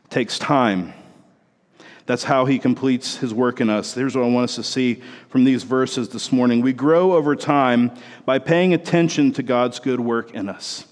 It 0.05 0.09
takes 0.09 0.39
time. 0.39 0.93
That's 2.05 2.23
how 2.23 2.45
he 2.45 2.59
completes 2.59 3.17
his 3.17 3.33
work 3.33 3.61
in 3.61 3.69
us. 3.69 3.93
Here's 3.93 4.15
what 4.15 4.25
I 4.25 4.29
want 4.29 4.45
us 4.45 4.55
to 4.55 4.63
see 4.63 5.01
from 5.29 5.43
these 5.43 5.63
verses 5.63 6.09
this 6.09 6.31
morning. 6.31 6.61
We 6.61 6.73
grow 6.73 7.13
over 7.13 7.35
time 7.35 7.91
by 8.25 8.37
paying 8.37 8.73
attention 8.73 9.31
to 9.33 9.43
God's 9.43 9.79
good 9.79 9.99
work 9.99 10.33
in 10.33 10.47
us. 10.47 10.85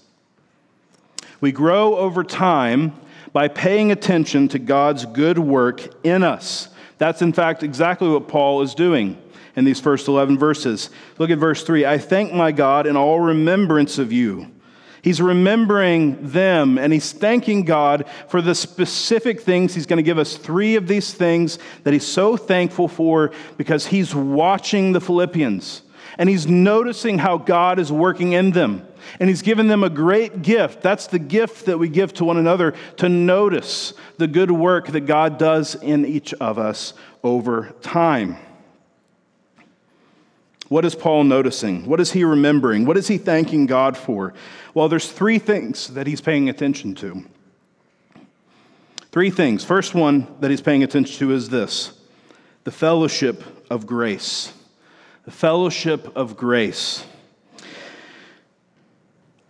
We 1.40 1.52
grow 1.52 1.96
over 1.96 2.24
time 2.24 2.94
by 3.32 3.48
paying 3.48 3.92
attention 3.92 4.48
to 4.48 4.58
God's 4.58 5.04
good 5.06 5.38
work 5.38 6.04
in 6.04 6.22
us. 6.22 6.68
That's, 6.98 7.22
in 7.22 7.32
fact, 7.32 7.62
exactly 7.62 8.08
what 8.08 8.28
Paul 8.28 8.62
is 8.62 8.74
doing 8.74 9.20
in 9.56 9.64
these 9.64 9.80
first 9.80 10.08
11 10.08 10.38
verses. 10.38 10.90
Look 11.18 11.30
at 11.30 11.38
verse 11.38 11.62
3 11.62 11.86
I 11.86 11.98
thank 11.98 12.32
my 12.32 12.50
God 12.50 12.86
in 12.86 12.96
all 12.96 13.20
remembrance 13.20 13.98
of 13.98 14.12
you 14.12 14.53
He's 15.04 15.20
remembering 15.20 16.16
them 16.30 16.78
and 16.78 16.90
he's 16.90 17.12
thanking 17.12 17.64
God 17.64 18.06
for 18.26 18.40
the 18.40 18.54
specific 18.54 19.42
things. 19.42 19.74
He's 19.74 19.84
going 19.84 19.98
to 19.98 20.02
give 20.02 20.16
us 20.16 20.38
three 20.38 20.76
of 20.76 20.88
these 20.88 21.12
things 21.12 21.58
that 21.82 21.92
he's 21.92 22.06
so 22.06 22.38
thankful 22.38 22.88
for 22.88 23.30
because 23.58 23.84
he's 23.84 24.14
watching 24.14 24.92
the 24.92 25.02
Philippians 25.02 25.82
and 26.16 26.26
he's 26.26 26.46
noticing 26.46 27.18
how 27.18 27.36
God 27.36 27.78
is 27.78 27.92
working 27.92 28.32
in 28.32 28.52
them. 28.52 28.88
And 29.20 29.28
he's 29.28 29.42
given 29.42 29.68
them 29.68 29.84
a 29.84 29.90
great 29.90 30.40
gift. 30.40 30.80
That's 30.80 31.06
the 31.06 31.18
gift 31.18 31.66
that 31.66 31.78
we 31.78 31.90
give 31.90 32.14
to 32.14 32.24
one 32.24 32.38
another 32.38 32.72
to 32.96 33.10
notice 33.10 33.92
the 34.16 34.26
good 34.26 34.50
work 34.50 34.86
that 34.86 35.02
God 35.02 35.36
does 35.36 35.74
in 35.74 36.06
each 36.06 36.32
of 36.32 36.58
us 36.58 36.94
over 37.22 37.74
time. 37.82 38.38
What 40.74 40.84
is 40.84 40.96
Paul 40.96 41.22
noticing? 41.22 41.86
What 41.86 42.00
is 42.00 42.10
he 42.10 42.24
remembering? 42.24 42.84
What 42.84 42.96
is 42.96 43.06
he 43.06 43.16
thanking 43.16 43.66
God 43.66 43.96
for? 43.96 44.34
Well, 44.74 44.88
there's 44.88 45.08
three 45.08 45.38
things 45.38 45.86
that 45.94 46.08
he's 46.08 46.20
paying 46.20 46.48
attention 46.48 46.96
to. 46.96 47.24
Three 49.12 49.30
things. 49.30 49.64
First 49.64 49.94
one 49.94 50.26
that 50.40 50.50
he's 50.50 50.60
paying 50.60 50.82
attention 50.82 51.16
to 51.18 51.32
is 51.32 51.48
this 51.48 51.92
the 52.64 52.72
fellowship 52.72 53.44
of 53.70 53.86
grace. 53.86 54.52
The 55.26 55.30
fellowship 55.30 56.10
of 56.16 56.36
grace. 56.36 57.04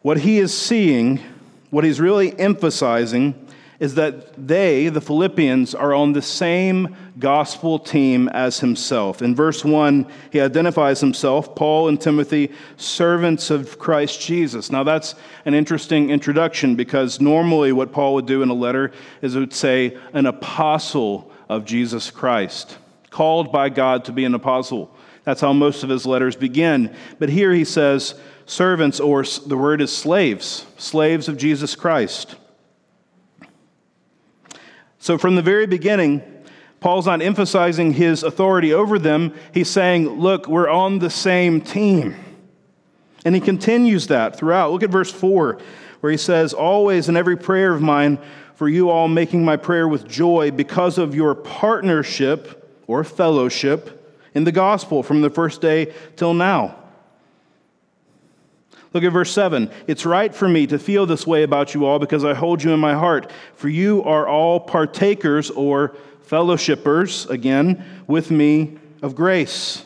What 0.02 0.19
he 0.19 0.37
is 0.37 0.52
seeing, 0.52 1.21
what 1.71 1.85
he's 1.85 2.02
really 2.02 2.38
emphasizing, 2.38 3.44
is 3.81 3.97
that 3.97 4.47
they, 4.47 4.88
the 4.88 5.00
Philippians, 5.00 5.75
are 5.75 5.93
on 5.93 6.12
the 6.12 6.23
same 6.23 6.97
gospel 7.19 7.78
team 7.78 8.28
as 8.28 8.61
himself. 8.61 9.23
In 9.23 9.35
verse 9.35 9.64
1, 9.64 10.07
he 10.31 10.40
identifies 10.40 11.00
himself, 11.00 11.54
Paul 11.54 11.88
and 11.88 12.00
Timothy, 12.00 12.52
servants 12.76 13.50
of 13.50 13.78
Christ 13.78 14.21
Jesus. 14.21 14.71
Now, 14.71 14.85
that's 14.85 15.14
an 15.45 15.54
interesting 15.54 16.11
introduction 16.11 16.76
because 16.76 17.21
normally 17.21 17.73
what 17.73 17.93
Paul 17.93 18.14
would 18.14 18.26
do 18.26 18.43
in 18.43 18.49
a 18.49 18.54
letter 18.54 18.93
is 19.23 19.35
it 19.35 19.40
would 19.40 19.52
say, 19.52 19.97
an 20.12 20.26
apostle 20.26 21.31
of 21.49 21.64
Jesus 21.64 22.11
Christ, 22.11 22.78
called 23.11 23.52
by 23.52 23.69
God 23.69 24.04
to 24.07 24.12
be 24.12 24.25
an 24.25 24.35
apostle. 24.35 24.95
That's 25.25 25.40
how 25.40 25.52
most 25.52 25.83
of 25.83 25.88
his 25.88 26.07
letters 26.07 26.37
begin. 26.37 26.95
But 27.19 27.31
here 27.31 27.52
he 27.52 27.64
says, 27.64 28.14
servants, 28.47 29.00
or 29.00 29.25
the 29.25 29.57
word 29.57 29.81
is 29.81 29.95
slaves, 29.95 30.66
slaves 30.76 31.28
of 31.28 31.37
Jesus 31.37 31.75
Christ. 31.75 32.37
So, 35.04 35.18
from 35.18 35.34
the 35.34 35.42
very 35.42 35.66
beginning, 35.66 36.23
Paul's 36.80 37.04
not 37.04 37.20
emphasizing 37.20 37.92
his 37.92 38.23
authority 38.23 38.73
over 38.73 38.99
them. 38.99 39.34
He's 39.52 39.68
saying, 39.68 40.08
Look, 40.08 40.49
we're 40.49 40.70
on 40.70 40.99
the 40.99 41.11
same 41.11 41.61
team. 41.61 42.16
And 43.23 43.34
he 43.34 43.40
continues 43.42 44.06
that 44.06 44.34
throughout. 44.34 44.73
Look 44.73 44.82
at 44.82 44.88
verse 44.88 45.12
4, 45.12 45.58
where 46.00 46.11
he 46.11 46.16
says, 46.16 46.54
Always 46.54 47.11
in 47.11 47.18
every 47.18 47.37
prayer 47.37 47.75
of 47.75 47.82
mine, 47.82 48.18
for 48.54 48.66
you 48.66 48.88
all 48.88 49.06
making 49.06 49.44
my 49.44 49.58
prayer 49.58 49.87
with 49.87 50.08
joy 50.08 50.50
because 50.50 50.96
of 50.96 51.14
your 51.14 51.34
partnership 51.34 52.66
or 52.87 53.04
fellowship 53.04 54.11
in 54.32 54.44
the 54.44 54.52
gospel 54.52 55.02
from 55.02 55.20
the 55.20 55.28
first 55.28 55.61
day 55.61 55.92
till 56.16 56.32
now. 56.32 56.82
Look 58.95 59.03
at 59.03 59.13
verse 59.13 59.33
7. 59.33 59.71
It's 59.89 60.07
right 60.07 60.33
for 60.33 60.49
me 60.49 60.69
to 60.69 60.79
feel 60.79 61.05
this 61.05 61.27
way 61.27 61.43
about 61.43 61.75
you 61.75 61.85
all 61.85 61.99
because 61.99 62.25
I 62.25 62.33
hold 62.33 62.63
you 62.63 62.71
in 62.71 62.79
my 62.79 62.95
heart. 62.95 63.31
For 63.57 63.69
you 63.69 64.05
are 64.05 64.29
all 64.29 64.61
partakers 64.61 65.51
or 65.51 65.97
fellowshippers, 66.29 67.29
again, 67.29 67.85
with 68.07 68.31
me 68.31 68.79
of 69.03 69.17
grace. 69.17 69.85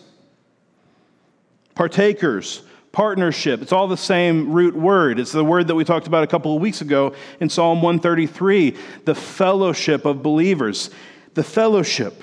Partakers, 1.75 2.63
partnership. 2.93 3.63
It's 3.63 3.73
all 3.73 3.89
the 3.89 3.97
same 3.97 4.53
root 4.53 4.77
word. 4.77 5.19
It's 5.19 5.33
the 5.33 5.45
word 5.45 5.69
that 5.69 5.75
we 5.75 5.85
talked 5.85 6.07
about 6.07 6.23
a 6.23 6.27
couple 6.27 6.55
of 6.55 6.61
weeks 6.61 6.83
ago 6.83 7.15
in 7.41 7.49
Psalm 7.49 7.81
133 7.81 8.77
the 9.07 9.15
fellowship 9.15 10.05
of 10.05 10.23
believers. 10.23 10.91
The 11.33 11.45
fellowship, 11.45 12.21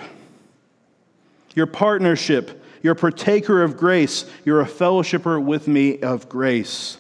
your 1.56 1.66
partnership 1.66 2.64
you're 2.86 2.94
a 2.94 2.96
partaker 2.96 3.64
of 3.64 3.78
grace. 3.78 4.26
You're 4.44 4.62
a 4.62 4.66
fellowshipper 4.66 5.44
with 5.44 5.68
me 5.68 6.02
of 6.02 6.30
grace. 6.30 7.00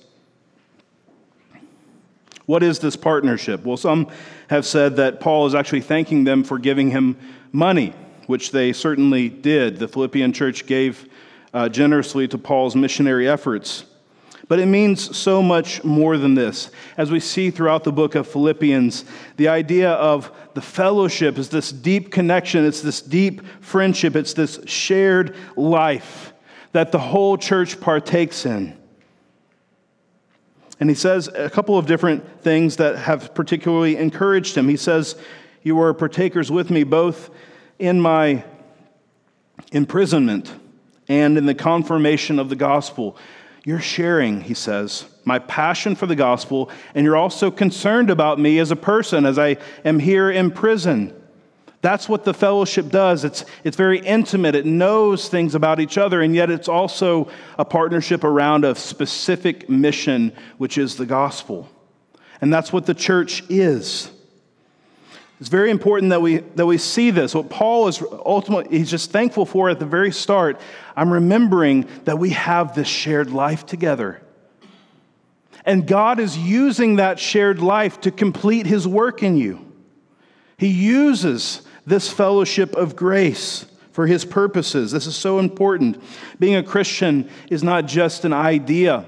What 2.47 2.63
is 2.63 2.79
this 2.79 2.95
partnership? 2.95 3.63
Well, 3.63 3.77
some 3.77 4.07
have 4.49 4.65
said 4.65 4.95
that 4.95 5.19
Paul 5.19 5.45
is 5.45 5.53
actually 5.53 5.81
thanking 5.81 6.23
them 6.23 6.43
for 6.43 6.57
giving 6.57 6.89
him 6.89 7.17
money. 7.51 7.93
which 8.27 8.51
they 8.51 8.73
certainly 8.73 9.29
did. 9.29 9.77
The 9.77 9.87
Philippian 9.87 10.33
church 10.33 10.65
gave 10.65 11.07
uh, 11.53 11.69
generously 11.69 12.27
to 12.29 12.37
Paul's 12.37 12.75
missionary 12.75 13.29
efforts. 13.29 13.85
But 14.47 14.59
it 14.59 14.67
means 14.67 15.15
so 15.15 15.41
much 15.41 15.83
more 15.83 16.17
than 16.17 16.35
this. 16.35 16.69
As 16.97 17.11
we 17.11 17.19
see 17.19 17.49
throughout 17.49 17.83
the 17.83 17.91
book 17.91 18.15
of 18.15 18.27
Philippians, 18.27 19.05
the 19.37 19.47
idea 19.47 19.91
of 19.91 20.31
the 20.55 20.61
fellowship 20.61 21.37
is 21.37 21.49
this 21.49 21.71
deep 21.71 22.11
connection, 22.11 22.65
it's 22.65 22.81
this 22.81 23.01
deep 23.01 23.41
friendship, 23.61 24.15
it's 24.15 24.33
this 24.33 24.59
shared 24.65 25.35
life 25.55 26.33
that 26.71 26.91
the 26.91 26.99
whole 26.99 27.37
church 27.37 27.79
partakes 27.79 28.45
in. 28.45 28.75
And 30.79 30.89
he 30.89 30.95
says 30.95 31.27
a 31.27 31.49
couple 31.49 31.77
of 31.77 31.85
different 31.85 32.41
things 32.41 32.77
that 32.77 32.97
have 32.97 33.35
particularly 33.35 33.97
encouraged 33.97 34.55
him. 34.57 34.67
He 34.67 34.77
says, 34.77 35.15
You 35.61 35.79
are 35.81 35.93
partakers 35.93 36.51
with 36.51 36.69
me 36.69 36.83
both 36.83 37.29
in 37.77 37.99
my 37.99 38.43
imprisonment 39.71 40.53
and 41.07 41.37
in 41.37 41.45
the 41.45 41.55
confirmation 41.55 42.39
of 42.39 42.49
the 42.49 42.55
gospel. 42.55 43.17
You're 43.63 43.79
sharing, 43.79 44.41
he 44.41 44.53
says, 44.53 45.05
my 45.25 45.39
passion 45.39 45.95
for 45.95 46.05
the 46.05 46.15
gospel, 46.15 46.69
and 46.93 47.03
you're 47.03 47.17
also 47.17 47.51
concerned 47.51 48.09
about 48.09 48.39
me 48.39 48.59
as 48.59 48.71
a 48.71 48.75
person 48.75 49.25
as 49.25 49.37
I 49.37 49.57
am 49.83 49.99
here 49.99 50.29
in 50.31 50.51
prison. 50.51 51.13
That's 51.81 52.09
what 52.09 52.23
the 52.23 52.33
fellowship 52.33 52.89
does. 52.89 53.23
It's, 53.23 53.45
it's 53.63 53.77
very 53.77 53.99
intimate. 53.99 54.55
It 54.55 54.65
knows 54.65 55.29
things 55.29 55.53
about 55.53 55.79
each 55.79 55.99
other, 55.99 56.21
and 56.21 56.33
yet 56.33 56.49
it's 56.49 56.67
also 56.67 57.29
a 57.59 57.65
partnership 57.65 58.23
around 58.23 58.65
a 58.65 58.73
specific 58.73 59.69
mission, 59.69 60.31
which 60.57 60.79
is 60.79 60.95
the 60.95 61.05
gospel. 61.05 61.69
And 62.41 62.51
that's 62.51 62.73
what 62.73 62.85
the 62.85 62.95
church 62.95 63.43
is. 63.49 64.11
It's 65.39 65.49
very 65.49 65.69
important 65.69 66.09
that 66.09 66.21
we, 66.21 66.37
that 66.37 66.65
we 66.65 66.77
see 66.77 67.11
this. 67.11 67.35
What 67.35 67.49
Paul 67.49 67.87
is 67.87 68.01
ultimately, 68.25 68.77
he's 68.77 68.89
just 68.89 69.11
thankful 69.11 69.45
for 69.45 69.69
at 69.69 69.79
the 69.79 69.85
very 69.85 70.11
start. 70.11 70.59
I'm 70.95 71.11
remembering 71.11 71.87
that 72.05 72.17
we 72.17 72.31
have 72.31 72.73
this 72.73 72.87
shared 72.87 73.29
life 73.29 73.65
together. 73.65 74.21
And 75.65 75.87
God 75.87 76.19
is 76.19 76.37
using 76.37 76.97
that 76.97 77.19
shared 77.19 77.59
life 77.59 78.01
to 78.01 78.11
complete 78.11 78.67
his 78.67 78.87
work 78.87 79.23
in 79.23 79.35
you. 79.35 79.59
He 80.57 80.67
uses 80.67 81.61
this 81.85 82.09
fellowship 82.09 82.75
of 82.75 82.95
grace 82.95 83.65
for 83.91 84.07
his 84.07 84.25
purposes. 84.25 84.91
This 84.91 85.07
is 85.07 85.15
so 85.15 85.39
important. 85.39 86.01
Being 86.39 86.55
a 86.55 86.63
Christian 86.63 87.29
is 87.49 87.63
not 87.63 87.87
just 87.87 88.25
an 88.25 88.33
idea. 88.33 89.05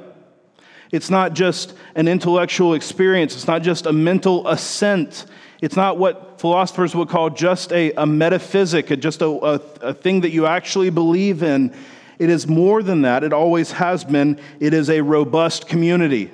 It's 0.91 1.09
not 1.09 1.33
just 1.33 1.73
an 1.95 2.07
intellectual 2.07 2.73
experience. 2.73 3.35
It's 3.35 3.47
not 3.47 3.61
just 3.61 3.85
a 3.85 3.93
mental 3.93 4.47
assent. 4.47 5.25
It's 5.61 5.75
not 5.75 5.97
what 5.97 6.39
philosophers 6.39 6.95
would 6.95 7.09
call 7.09 7.29
just 7.29 7.71
a, 7.71 7.91
a 7.93 8.05
metaphysic, 8.05 8.87
just 8.99 9.21
a, 9.21 9.27
a, 9.27 9.61
a 9.81 9.93
thing 9.93 10.21
that 10.21 10.31
you 10.31 10.45
actually 10.45 10.89
believe 10.89 11.43
in. 11.43 11.75
It 12.17 12.29
is 12.29 12.47
more 12.47 12.81
than 12.81 13.01
that. 13.03 13.23
It 13.23 13.33
always 13.33 13.73
has 13.73 14.03
been. 14.03 14.39
It 14.59 14.73
is 14.73 14.89
a 14.89 15.01
robust 15.01 15.67
community. 15.67 16.31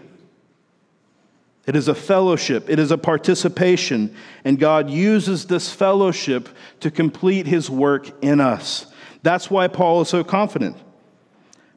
It 1.65 1.75
is 1.75 1.87
a 1.87 1.95
fellowship, 1.95 2.69
it 2.69 2.77
is 2.77 2.91
a 2.91 2.97
participation, 2.97 4.15
and 4.43 4.59
God 4.59 4.89
uses 4.89 5.45
this 5.45 5.71
fellowship 5.71 6.49
to 6.81 6.91
complete 6.91 7.47
his 7.47 7.69
work 7.69 8.11
in 8.21 8.41
us. 8.41 8.85
That's 9.21 9.49
why 9.49 9.69
Paul 9.69 10.01
is 10.01 10.09
so 10.09 10.23
confident. 10.23 10.77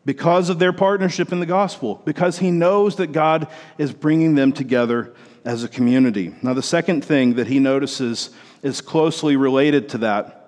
Because 0.05 0.51
of 0.51 0.59
their 0.59 0.73
partnership 0.73 1.33
in 1.33 1.41
the 1.41 1.47
gospel, 1.47 2.03
because 2.05 2.39
he 2.39 2.51
knows 2.51 2.97
that 2.97 3.09
God 3.09 3.49
is 3.79 3.93
bringing 3.93 4.35
them 4.35 4.53
together 4.53 5.15
as 5.45 5.63
a 5.63 5.69
community. 5.69 6.35
Now, 6.43 6.55
the 6.55 6.63
second 6.63 7.05
thing 7.05 7.35
that 7.35 7.47
he 7.47 7.61
notices 7.61 8.31
is 8.63 8.81
closely 8.81 9.37
related 9.37 9.89
to 9.91 9.99
that 9.99 10.47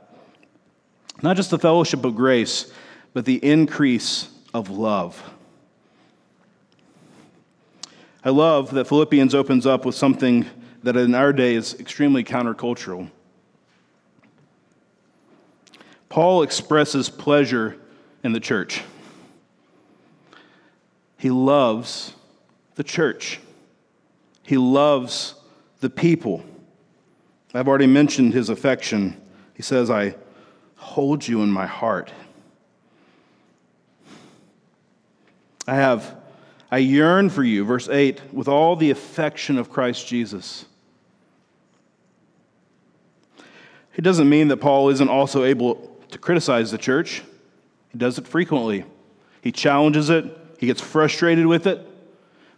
not 1.23 1.37
just 1.37 1.51
the 1.51 1.59
fellowship 1.59 2.05
of 2.05 2.15
grace, 2.15 2.73
but 3.13 3.25
the 3.25 3.45
increase 3.45 4.29
of 4.55 4.71
love. 4.71 5.21
I 8.29 8.31
love 8.31 8.73
that 8.73 8.87
Philippians 8.87 9.35
opens 9.35 9.65
up 9.65 9.87
with 9.87 9.95
something 9.95 10.45
that 10.83 10.99
in 10.99 11.15
our 11.15 11.33
day 11.33 11.55
is 11.55 11.73
extremely 11.81 12.23
countercultural. 12.23 13.11
Paul 16.11 16.43
expresses 16.43 17.09
pleasure 17.09 17.79
in 18.23 18.33
the 18.33 18.39
church. 18.39 18.83
He 21.17 21.31
loves 21.31 22.13
the 22.75 22.85
church. 22.85 23.41
He 24.43 24.59
loves 24.59 25.35
the 25.81 25.89
people. 25.89 26.45
I've 27.55 27.67
already 27.67 27.87
mentioned 27.87 28.35
his 28.35 28.51
affection. 28.51 29.19
He 29.55 29.63
says, 29.63 29.89
I 29.89 30.17
hold 30.77 31.27
you 31.27 31.43
in 31.43 31.51
my 31.51 31.65
heart. 31.65 32.13
I 35.67 35.77
have, 35.77 36.15
I 36.71 36.79
yearn 36.79 37.31
for 37.31 37.43
you, 37.43 37.65
verse 37.65 37.89
8, 37.89 38.35
with 38.35 38.47
all 38.47 38.77
the 38.77 38.91
affection 38.91 39.57
of 39.57 39.71
Christ 39.71 40.07
Jesus. 40.07 40.67
It 43.97 44.03
doesn't 44.03 44.29
mean 44.29 44.49
that 44.49 44.59
Paul 44.59 44.91
isn't 44.91 45.09
also 45.09 45.45
able 45.45 45.97
to 46.11 46.19
criticize 46.19 46.71
the 46.71 46.79
church. 46.79 47.23
He 47.91 47.99
does 47.99 48.19
it 48.19 48.29
frequently. 48.29 48.85
He 49.41 49.51
challenges 49.51 50.11
it, 50.11 50.25
he 50.59 50.67
gets 50.67 50.81
frustrated 50.81 51.47
with 51.47 51.67
it, 51.67 51.87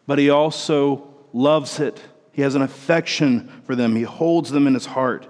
but 0.07 0.19
he 0.19 0.31
also 0.31 1.09
loves 1.33 1.79
it. 1.79 2.01
He 2.33 2.43
has 2.43 2.55
an 2.55 2.63
affection 2.63 3.63
for 3.65 3.77
them, 3.77 3.95
he 3.95 4.03
holds 4.03 4.51
them 4.51 4.67
in 4.67 4.75
his 4.75 4.87
heart. 4.87 5.27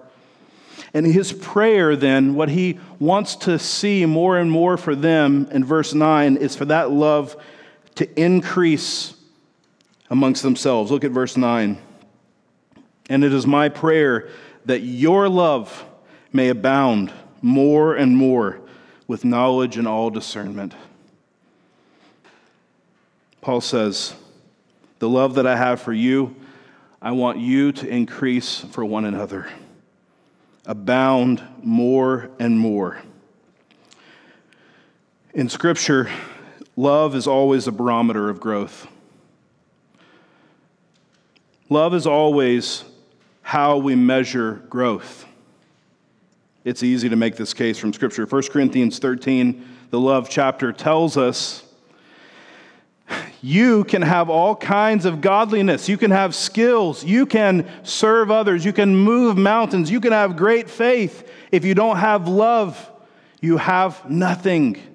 And 0.94 1.06
his 1.06 1.32
prayer, 1.32 1.94
then, 1.94 2.34
what 2.34 2.48
he 2.48 2.80
wants 2.98 3.36
to 3.36 3.58
see 3.58 4.06
more 4.06 4.38
and 4.38 4.50
more 4.50 4.76
for 4.76 4.94
them 4.94 5.48
in 5.52 5.64
verse 5.64 5.92
9 5.92 6.36
is 6.38 6.56
for 6.56 6.64
that 6.64 6.90
love 6.90 7.36
to 8.00 8.18
increase 8.18 9.12
amongst 10.08 10.42
themselves. 10.42 10.90
Look 10.90 11.04
at 11.04 11.10
verse 11.10 11.36
9. 11.36 11.76
And 13.10 13.24
it 13.24 13.30
is 13.30 13.46
my 13.46 13.68
prayer 13.68 14.30
that 14.64 14.80
your 14.80 15.28
love 15.28 15.84
may 16.32 16.48
abound 16.48 17.12
more 17.42 17.94
and 17.94 18.16
more 18.16 18.58
with 19.06 19.22
knowledge 19.22 19.76
and 19.76 19.86
all 19.86 20.08
discernment. 20.08 20.74
Paul 23.42 23.60
says, 23.60 24.14
the 24.98 25.08
love 25.08 25.34
that 25.34 25.46
I 25.46 25.56
have 25.56 25.82
for 25.82 25.92
you, 25.92 26.34
I 27.02 27.12
want 27.12 27.36
you 27.36 27.70
to 27.72 27.86
increase 27.86 28.60
for 28.60 28.82
one 28.82 29.04
another, 29.04 29.46
abound 30.64 31.42
more 31.62 32.30
and 32.38 32.58
more. 32.58 33.02
In 35.34 35.50
Scripture, 35.50 36.08
love 36.80 37.14
is 37.14 37.26
always 37.26 37.66
a 37.66 37.72
barometer 37.72 38.30
of 38.30 38.40
growth. 38.40 38.86
Love 41.68 41.94
is 41.94 42.06
always 42.06 42.84
how 43.42 43.76
we 43.76 43.94
measure 43.94 44.62
growth. 44.70 45.26
It's 46.64 46.82
easy 46.82 47.10
to 47.10 47.16
make 47.16 47.36
this 47.36 47.52
case 47.52 47.78
from 47.78 47.92
Scripture. 47.92 48.24
1 48.24 48.42
Corinthians 48.44 48.98
13, 48.98 49.68
the 49.90 50.00
love 50.00 50.30
chapter, 50.30 50.72
tells 50.72 51.18
us 51.18 51.64
you 53.42 53.84
can 53.84 54.00
have 54.00 54.30
all 54.30 54.56
kinds 54.56 55.04
of 55.04 55.20
godliness. 55.20 55.86
You 55.86 55.98
can 55.98 56.10
have 56.10 56.34
skills. 56.34 57.04
You 57.04 57.26
can 57.26 57.68
serve 57.82 58.30
others. 58.30 58.64
You 58.64 58.72
can 58.72 58.96
move 58.96 59.36
mountains. 59.36 59.90
You 59.90 60.00
can 60.00 60.12
have 60.12 60.34
great 60.34 60.70
faith. 60.70 61.30
If 61.52 61.64
you 61.64 61.74
don't 61.74 61.96
have 61.98 62.26
love, 62.26 62.90
you 63.40 63.58
have 63.58 64.08
nothing. 64.08 64.89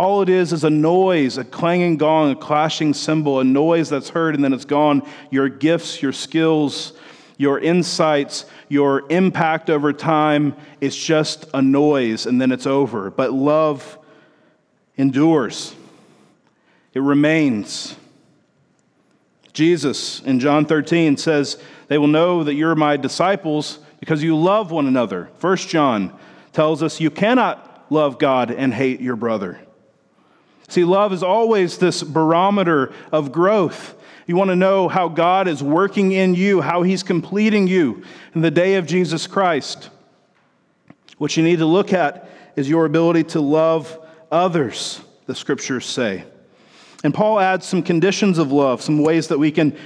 All 0.00 0.22
it 0.22 0.30
is 0.30 0.54
is 0.54 0.64
a 0.64 0.70
noise, 0.70 1.36
a 1.36 1.44
clanging 1.44 1.98
gong, 1.98 2.30
a 2.30 2.34
clashing 2.34 2.94
cymbal, 2.94 3.38
a 3.38 3.44
noise 3.44 3.90
that's 3.90 4.08
heard 4.08 4.34
and 4.34 4.42
then 4.42 4.54
it's 4.54 4.64
gone. 4.64 5.06
Your 5.30 5.50
gifts, 5.50 6.00
your 6.00 6.14
skills, 6.14 6.94
your 7.36 7.58
insights, 7.58 8.46
your 8.70 9.04
impact 9.10 9.68
over 9.68 9.92
time, 9.92 10.56
it's 10.80 10.96
just 10.96 11.44
a 11.52 11.60
noise 11.60 12.24
and 12.24 12.40
then 12.40 12.50
it's 12.50 12.66
over. 12.66 13.10
But 13.10 13.34
love 13.34 13.98
endures. 14.96 15.74
It 16.94 17.00
remains. 17.00 17.94
Jesus 19.52 20.22
in 20.22 20.40
John 20.40 20.64
13 20.64 21.18
says, 21.18 21.62
They 21.88 21.98
will 21.98 22.06
know 22.06 22.42
that 22.44 22.54
you're 22.54 22.74
my 22.74 22.96
disciples 22.96 23.80
because 23.98 24.22
you 24.22 24.34
love 24.34 24.70
one 24.70 24.86
another. 24.86 25.28
First 25.40 25.68
John 25.68 26.18
tells 26.54 26.82
us 26.82 27.02
you 27.02 27.10
cannot 27.10 27.84
love 27.90 28.18
God 28.18 28.50
and 28.50 28.72
hate 28.72 29.02
your 29.02 29.16
brother. 29.16 29.60
See, 30.70 30.84
love 30.84 31.12
is 31.12 31.24
always 31.24 31.78
this 31.78 32.00
barometer 32.00 32.92
of 33.10 33.32
growth. 33.32 33.96
You 34.28 34.36
want 34.36 34.50
to 34.50 34.56
know 34.56 34.86
how 34.86 35.08
God 35.08 35.48
is 35.48 35.60
working 35.60 36.12
in 36.12 36.36
you, 36.36 36.60
how 36.60 36.82
He's 36.82 37.02
completing 37.02 37.66
you 37.66 38.04
in 38.36 38.40
the 38.40 38.52
day 38.52 38.76
of 38.76 38.86
Jesus 38.86 39.26
Christ. 39.26 39.90
What 41.18 41.36
you 41.36 41.42
need 41.42 41.58
to 41.58 41.66
look 41.66 41.92
at 41.92 42.30
is 42.54 42.68
your 42.68 42.84
ability 42.84 43.24
to 43.24 43.40
love 43.40 43.98
others, 44.30 45.00
the 45.26 45.34
scriptures 45.34 45.86
say. 45.86 46.24
And 47.02 47.12
Paul 47.12 47.40
adds 47.40 47.66
some 47.66 47.82
conditions 47.82 48.38
of 48.38 48.52
love, 48.52 48.80
some 48.80 49.02
ways 49.02 49.26
that 49.26 49.38
we 49.38 49.50
can 49.50 49.76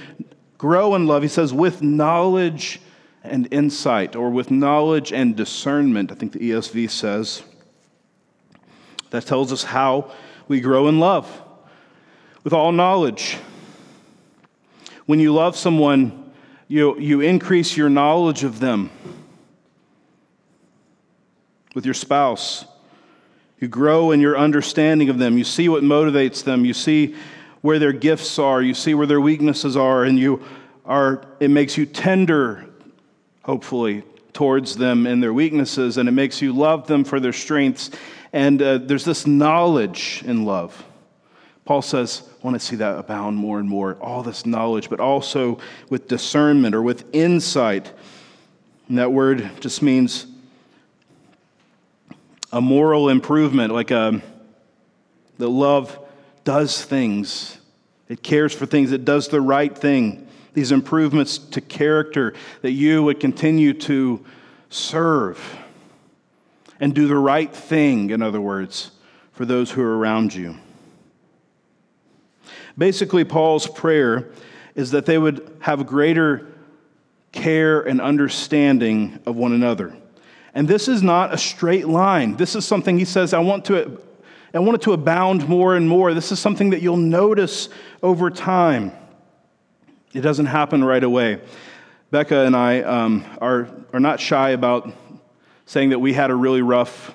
grow 0.59 0.93
in 0.93 1.07
love. 1.07 1.23
He 1.23 1.29
says, 1.29 1.51
with 1.51 1.81
knowledge 1.81 2.79
and 3.23 3.51
insight, 3.51 4.15
or 4.15 4.29
with 4.29 4.51
knowledge 4.51 5.11
and 5.11 5.35
discernment, 5.35 6.11
I 6.11 6.15
think 6.15 6.33
the 6.33 6.51
ESV 6.51 6.91
says. 6.91 7.41
That 9.09 9.25
tells 9.25 9.51
us 9.51 9.63
how 9.63 10.11
we 10.47 10.61
grow 10.61 10.87
in 10.87 10.99
love 10.99 11.41
with 12.43 12.53
all 12.53 12.71
knowledge. 12.71 13.37
When 15.05 15.19
you 15.19 15.33
love 15.33 15.55
someone, 15.55 16.31
you, 16.67 16.99
you 16.99 17.21
increase 17.21 17.75
your 17.75 17.89
knowledge 17.89 18.43
of 18.43 18.59
them. 18.59 18.89
With 21.73 21.85
your 21.85 21.93
spouse, 21.93 22.65
you 23.59 23.67
grow 23.67 24.11
in 24.11 24.21
your 24.21 24.37
understanding 24.37 25.09
of 25.09 25.17
them. 25.17 25.37
You 25.37 25.43
see 25.43 25.69
what 25.69 25.83
motivates 25.83 26.43
them. 26.43 26.65
You 26.65 26.73
see 26.73 27.15
where 27.61 27.79
their 27.79 27.91
gifts 27.91 28.39
are. 28.39 28.61
You 28.61 28.73
see 28.73 28.93
where 28.93 29.07
their 29.07 29.19
weaknesses 29.19 29.75
are. 29.75 30.03
And 30.03 30.17
you 30.17 30.43
are, 30.85 31.25
it 31.39 31.49
makes 31.49 31.77
you 31.77 31.85
tender, 31.85 32.65
hopefully, 33.43 34.03
towards 34.35 34.75
them 34.75 35.07
and 35.07 35.23
their 35.23 35.33
weaknesses. 35.33 35.97
And 35.97 36.07
it 36.07 36.11
makes 36.11 36.43
you 36.43 36.53
love 36.53 36.85
them 36.85 37.03
for 37.03 37.19
their 37.19 37.33
strengths. 37.33 37.89
And 38.31 38.61
uh, 38.61 38.77
there's 38.77 39.05
this 39.05 39.25
knowledge 39.25 40.21
in 40.25 40.45
love. 40.45 40.83
Paul 41.63 41.81
says, 41.81 42.21
I 42.27 42.45
want 42.45 42.59
to 42.61 42.63
see 42.63 42.75
that 42.75 42.99
abound 42.99 43.37
more 43.37 43.59
and 43.59 43.67
more. 43.67 43.95
All 43.95 44.21
this 44.21 44.45
knowledge, 44.45 44.91
but 44.91 44.99
also 44.99 45.57
with 45.89 46.07
discernment 46.07 46.75
or 46.75 46.83
with 46.83 47.05
insight. 47.11 47.91
And 48.87 48.99
that 48.99 49.11
word 49.11 49.49
just 49.61 49.81
means 49.81 50.27
a 52.51 52.61
moral 52.61 53.09
improvement, 53.09 53.73
like 53.73 53.89
a, 53.89 53.99
um, 53.99 54.21
the 55.37 55.49
love 55.49 55.99
does 56.43 56.85
things, 56.85 57.57
it 58.07 58.21
cares 58.21 58.53
for 58.53 58.65
things, 58.65 58.91
it 58.91 59.03
does 59.03 59.27
the 59.27 59.41
right 59.41 59.75
thing. 59.75 60.24
These 60.55 60.71
improvements 60.71 61.37
to 61.37 61.61
character 61.61 62.33
that 62.61 62.71
you 62.71 63.03
would 63.03 63.19
continue 63.19 63.73
to 63.73 64.25
serve 64.69 65.57
and 66.79 66.95
do 66.95 67.07
the 67.07 67.17
right 67.17 67.53
thing, 67.53 68.09
in 68.09 68.21
other 68.21 68.41
words, 68.41 68.91
for 69.33 69.45
those 69.45 69.71
who 69.71 69.81
are 69.81 69.97
around 69.97 70.33
you. 70.33 70.57
Basically, 72.77 73.23
Paul's 73.23 73.67
prayer 73.67 74.31
is 74.75 74.91
that 74.91 75.05
they 75.05 75.17
would 75.17 75.57
have 75.61 75.85
greater 75.85 76.47
care 77.31 77.81
and 77.81 78.01
understanding 78.01 79.19
of 79.25 79.35
one 79.35 79.53
another. 79.53 79.95
And 80.53 80.67
this 80.67 80.87
is 80.87 81.03
not 81.03 81.33
a 81.33 81.37
straight 81.37 81.87
line. 81.87 82.37
This 82.37 82.55
is 82.55 82.65
something 82.65 82.97
he 82.97 83.05
says, 83.05 83.33
I 83.33 83.39
want 83.39 83.65
to 83.65 84.01
I 84.53 84.59
want 84.59 84.75
it 84.75 84.81
to 84.83 84.93
abound 84.93 85.49
more 85.49 85.75
and 85.75 85.87
more. 85.87 86.13
This 86.13 86.31
is 86.31 86.39
something 86.39 86.69
that 86.69 86.81
you'll 86.81 86.95
notice 86.95 87.67
over 88.01 88.29
time. 88.29 88.93
It 90.15 90.21
doesn't 90.21 90.45
happen 90.45 90.81
right 90.81 91.03
away. 91.03 91.41
Becca 92.09 92.45
and 92.45 92.55
I 92.55 92.79
um, 92.83 93.25
are, 93.41 93.67
are 93.91 93.99
not 93.99 94.21
shy 94.21 94.51
about 94.51 94.89
saying 95.65 95.89
that 95.89 95.99
we 95.99 96.13
had 96.13 96.31
a 96.31 96.35
really 96.35 96.61
rough 96.61 97.13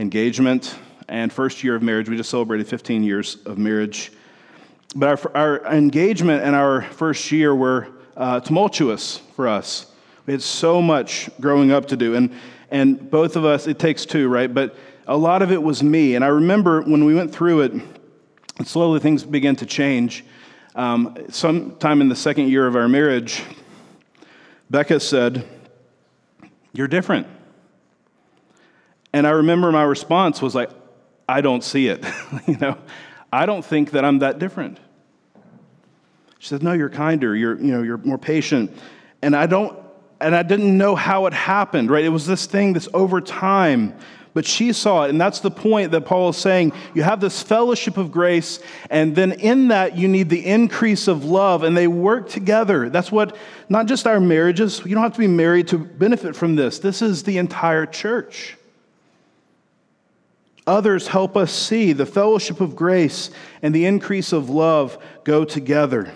engagement 0.00 0.74
and 1.08 1.32
first 1.32 1.62
year 1.62 1.76
of 1.76 1.82
marriage. 1.84 2.08
We 2.08 2.16
just 2.16 2.30
celebrated 2.30 2.66
15 2.66 3.04
years 3.04 3.36
of 3.46 3.56
marriage. 3.56 4.10
But 4.96 5.32
our, 5.36 5.36
our 5.36 5.72
engagement 5.72 6.42
and 6.42 6.56
our 6.56 6.82
first 6.82 7.30
year 7.30 7.54
were 7.54 7.86
uh, 8.16 8.40
tumultuous 8.40 9.18
for 9.36 9.46
us. 9.46 9.86
We 10.26 10.32
had 10.32 10.42
so 10.42 10.82
much 10.82 11.30
growing 11.40 11.70
up 11.70 11.86
to 11.86 11.96
do. 11.96 12.16
And, 12.16 12.32
and 12.72 13.08
both 13.08 13.36
of 13.36 13.44
us, 13.44 13.68
it 13.68 13.78
takes 13.78 14.04
two, 14.04 14.28
right? 14.28 14.52
But 14.52 14.74
a 15.06 15.16
lot 15.16 15.40
of 15.40 15.52
it 15.52 15.62
was 15.62 15.84
me. 15.84 16.16
And 16.16 16.24
I 16.24 16.28
remember 16.28 16.82
when 16.82 17.04
we 17.04 17.14
went 17.14 17.32
through 17.32 17.60
it, 17.60 17.72
and 17.72 18.66
slowly 18.66 18.98
things 18.98 19.22
began 19.22 19.54
to 19.54 19.66
change. 19.66 20.24
Um, 20.78 21.16
sometime 21.30 22.00
in 22.00 22.08
the 22.08 22.14
second 22.14 22.50
year 22.50 22.64
of 22.64 22.76
our 22.76 22.86
marriage, 22.86 23.42
Becca 24.70 25.00
said, 25.00 25.44
You're 26.72 26.86
different. 26.86 27.26
And 29.12 29.26
I 29.26 29.30
remember 29.30 29.72
my 29.72 29.82
response 29.82 30.40
was 30.40 30.54
like, 30.54 30.70
I 31.28 31.40
don't 31.40 31.64
see 31.64 31.88
it. 31.88 32.06
you 32.46 32.56
know, 32.58 32.78
I 33.32 33.44
don't 33.44 33.64
think 33.64 33.90
that 33.90 34.04
I'm 34.04 34.20
that 34.20 34.38
different. 34.38 34.78
She 36.38 36.46
said, 36.46 36.62
No, 36.62 36.74
you're 36.74 36.90
kinder, 36.90 37.34
you're, 37.34 37.56
you 37.56 37.72
know, 37.72 37.82
you're 37.82 37.98
more 37.98 38.16
patient. 38.16 38.70
And 39.20 39.34
I 39.34 39.46
don't, 39.46 39.76
and 40.20 40.32
I 40.32 40.44
didn't 40.44 40.78
know 40.78 40.94
how 40.94 41.26
it 41.26 41.32
happened, 41.32 41.90
right? 41.90 42.04
It 42.04 42.10
was 42.10 42.24
this 42.24 42.46
thing, 42.46 42.74
this 42.74 42.88
over 42.94 43.20
time. 43.20 43.98
But 44.34 44.44
she 44.46 44.72
saw 44.72 45.04
it, 45.04 45.10
and 45.10 45.20
that's 45.20 45.40
the 45.40 45.50
point 45.50 45.90
that 45.92 46.02
Paul 46.02 46.28
is 46.28 46.36
saying. 46.36 46.72
You 46.94 47.02
have 47.02 47.20
this 47.20 47.42
fellowship 47.42 47.96
of 47.96 48.12
grace, 48.12 48.60
and 48.90 49.16
then 49.16 49.32
in 49.32 49.68
that, 49.68 49.96
you 49.96 50.06
need 50.06 50.28
the 50.28 50.44
increase 50.44 51.08
of 51.08 51.24
love, 51.24 51.62
and 51.62 51.76
they 51.76 51.88
work 51.88 52.28
together. 52.28 52.88
That's 52.88 53.10
what, 53.10 53.36
not 53.68 53.86
just 53.86 54.06
our 54.06 54.20
marriages, 54.20 54.82
you 54.84 54.94
don't 54.94 55.02
have 55.02 55.14
to 55.14 55.18
be 55.18 55.26
married 55.26 55.68
to 55.68 55.78
benefit 55.78 56.36
from 56.36 56.56
this. 56.56 56.78
This 56.78 57.02
is 57.02 57.22
the 57.22 57.38
entire 57.38 57.86
church. 57.86 58.56
Others 60.66 61.08
help 61.08 61.34
us 61.34 61.50
see 61.50 61.94
the 61.94 62.04
fellowship 62.04 62.60
of 62.60 62.76
grace 62.76 63.30
and 63.62 63.74
the 63.74 63.86
increase 63.86 64.34
of 64.34 64.50
love 64.50 65.02
go 65.24 65.46
together. 65.46 66.12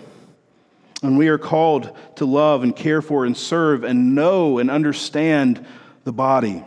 And 1.02 1.16
we 1.16 1.28
are 1.28 1.38
called 1.38 1.96
to 2.16 2.26
love 2.26 2.62
and 2.62 2.76
care 2.76 3.00
for 3.00 3.24
and 3.24 3.34
serve 3.34 3.82
and 3.82 4.14
know 4.14 4.58
and 4.58 4.70
understand 4.70 5.64
the 6.04 6.12
body. 6.12 6.62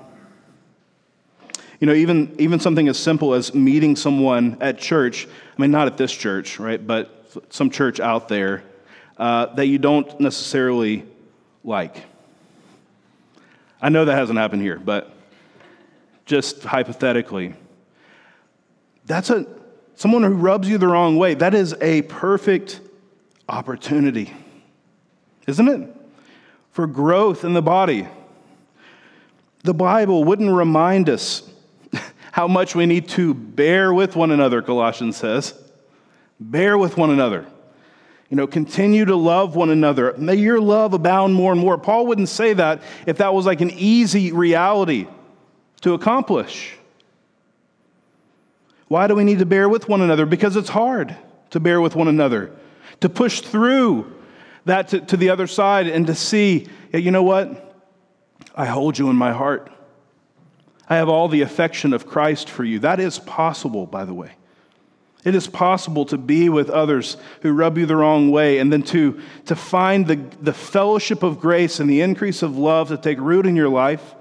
You 1.85 1.91
know, 1.91 1.97
even, 1.97 2.35
even 2.39 2.59
something 2.59 2.87
as 2.87 2.97
simple 2.97 3.35
as 3.35 3.53
meeting 3.53 3.95
someone 3.95 4.57
at 4.59 4.79
church, 4.79 5.27
I 5.27 5.61
mean, 5.61 5.69
not 5.69 5.85
at 5.85 5.97
this 5.97 6.11
church, 6.11 6.57
right, 6.57 6.83
but 6.83 7.31
some 7.51 7.69
church 7.69 7.99
out 7.99 8.27
there 8.27 8.63
uh, 9.19 9.53
that 9.53 9.67
you 9.67 9.77
don't 9.77 10.19
necessarily 10.19 11.05
like. 11.63 12.01
I 13.79 13.89
know 13.89 14.03
that 14.03 14.15
hasn't 14.15 14.39
happened 14.39 14.63
here, 14.63 14.79
but 14.79 15.15
just 16.25 16.63
hypothetically 16.63 17.53
that's 19.05 19.29
a, 19.29 19.45
someone 19.93 20.23
who 20.23 20.33
rubs 20.33 20.67
you 20.67 20.79
the 20.79 20.87
wrong 20.87 21.17
way. 21.17 21.35
That 21.35 21.53
is 21.53 21.75
a 21.81 22.01
perfect 22.01 22.79
opportunity, 23.47 24.33
isn't 25.45 25.67
it? 25.67 25.95
For 26.71 26.87
growth 26.87 27.43
in 27.43 27.53
the 27.53 27.61
body. 27.61 28.07
The 29.61 29.75
Bible 29.75 30.23
wouldn't 30.23 30.51
remind 30.51 31.09
us 31.09 31.51
how 32.35 32.49
much 32.49 32.75
we 32.75 32.85
need 32.85 33.07
to 33.07 33.33
bear 33.33 33.93
with 33.93 34.13
one 34.13 34.29
another, 34.29 34.61
Colossians 34.61 35.15
says. 35.15 35.53
Bear 36.37 36.77
with 36.77 36.97
one 36.97 37.09
another. 37.09 37.45
You 38.29 38.35
know, 38.35 38.45
continue 38.45 39.05
to 39.05 39.15
love 39.15 39.55
one 39.55 39.69
another. 39.69 40.13
May 40.17 40.35
your 40.35 40.59
love 40.59 40.93
abound 40.93 41.33
more 41.33 41.53
and 41.53 41.61
more. 41.61 41.77
Paul 41.77 42.07
wouldn't 42.07 42.27
say 42.27 42.51
that 42.51 42.81
if 43.05 43.19
that 43.19 43.33
was 43.33 43.45
like 43.45 43.61
an 43.61 43.71
easy 43.71 44.33
reality 44.33 45.07
to 45.79 45.93
accomplish. 45.93 46.75
Why 48.89 49.07
do 49.07 49.15
we 49.15 49.23
need 49.23 49.39
to 49.39 49.45
bear 49.45 49.69
with 49.69 49.87
one 49.87 50.01
another? 50.01 50.25
Because 50.25 50.57
it's 50.57 50.67
hard 50.67 51.15
to 51.51 51.61
bear 51.61 51.79
with 51.79 51.95
one 51.95 52.09
another, 52.09 52.51
to 52.99 53.07
push 53.07 53.39
through 53.39 54.13
that 54.65 54.89
to, 54.89 54.99
to 54.99 55.15
the 55.15 55.29
other 55.29 55.47
side 55.47 55.87
and 55.87 56.05
to 56.07 56.13
see, 56.13 56.67
you 56.91 57.11
know 57.11 57.23
what? 57.23 57.79
I 58.53 58.65
hold 58.65 58.99
you 58.99 59.09
in 59.09 59.15
my 59.15 59.31
heart. 59.31 59.71
I 60.89 60.97
have 60.97 61.09
all 61.09 61.27
the 61.27 61.41
affection 61.41 61.93
of 61.93 62.05
Christ 62.05 62.49
for 62.49 62.63
you. 62.63 62.79
That 62.79 62.99
is 62.99 63.19
possible, 63.19 63.85
by 63.85 64.05
the 64.05 64.13
way. 64.13 64.33
It 65.23 65.33
is 65.33 65.47
possible 65.47 66.05
to 66.05 66.19
be 66.19 66.49
with 66.49 66.69
others 66.69 67.17
who 67.41 67.51
rub 67.51 67.79
you 67.79 67.87
the 67.87 67.95
wrong 67.95 68.29
way 68.29 68.59
and 68.59 68.71
then 68.71 68.83
to, 68.83 69.19
to 69.45 69.55
find 69.55 70.05
the, 70.05 70.17
the 70.39 70.53
fellowship 70.53 71.23
of 71.23 71.39
grace 71.39 71.79
and 71.79 71.89
the 71.89 72.01
increase 72.01 72.43
of 72.43 72.57
love 72.57 72.89
to 72.89 72.97
take 72.97 73.19
root 73.19 73.47
in 73.47 73.55
your 73.55 73.69
life 73.69 74.13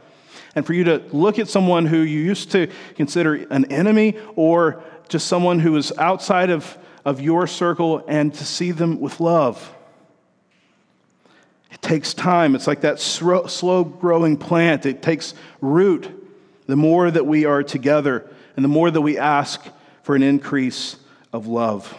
and 0.55 0.65
for 0.65 0.73
you 0.73 0.85
to 0.85 1.03
look 1.13 1.39
at 1.39 1.49
someone 1.49 1.85
who 1.85 1.99
you 1.99 2.21
used 2.21 2.53
to 2.53 2.69
consider 2.97 3.35
an 3.35 3.71
enemy 3.71 4.17
or 4.35 4.83
just 5.09 5.27
someone 5.27 5.61
who 5.61 5.77
is 5.77 5.93
outside 5.99 6.49
of, 6.49 6.79
of 7.05 7.21
your 7.21 7.47
circle 7.47 8.03
and 8.09 8.33
to 8.33 8.45
see 8.45 8.71
them 8.71 8.99
with 8.99 9.21
love. 9.21 9.75
It 11.71 11.83
takes 11.83 12.15
time. 12.15 12.55
It's 12.55 12.67
like 12.67 12.81
that 12.81 12.99
slow 12.99 13.85
growing 13.85 14.39
plant, 14.39 14.87
it 14.87 15.03
takes 15.03 15.35
root. 15.61 16.23
The 16.67 16.77
more 16.77 17.11
that 17.11 17.27
we 17.27 17.45
are 17.45 17.63
together 17.63 18.29
and 18.57 18.65
the 18.65 18.69
more 18.69 18.91
that 18.91 19.01
we 19.01 19.19
ask 19.19 19.65
for 20.03 20.15
an 20.15 20.23
increase 20.23 20.97
of 21.33 21.47
love. 21.47 21.95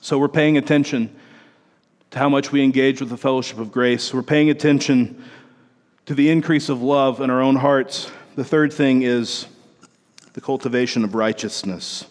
So 0.00 0.18
we're 0.18 0.28
paying 0.28 0.56
attention 0.56 1.14
to 2.10 2.18
how 2.18 2.28
much 2.28 2.52
we 2.52 2.62
engage 2.62 3.00
with 3.00 3.10
the 3.10 3.16
fellowship 3.16 3.58
of 3.58 3.70
grace. 3.70 4.12
We're 4.14 4.22
paying 4.22 4.50
attention 4.50 5.24
to 6.06 6.14
the 6.14 6.30
increase 6.30 6.68
of 6.68 6.80
love 6.82 7.20
in 7.20 7.30
our 7.30 7.42
own 7.42 7.56
hearts. 7.56 8.10
The 8.34 8.44
third 8.44 8.72
thing 8.72 9.02
is 9.02 9.46
the 10.32 10.40
cultivation 10.40 11.04
of 11.04 11.14
righteousness. 11.14 12.06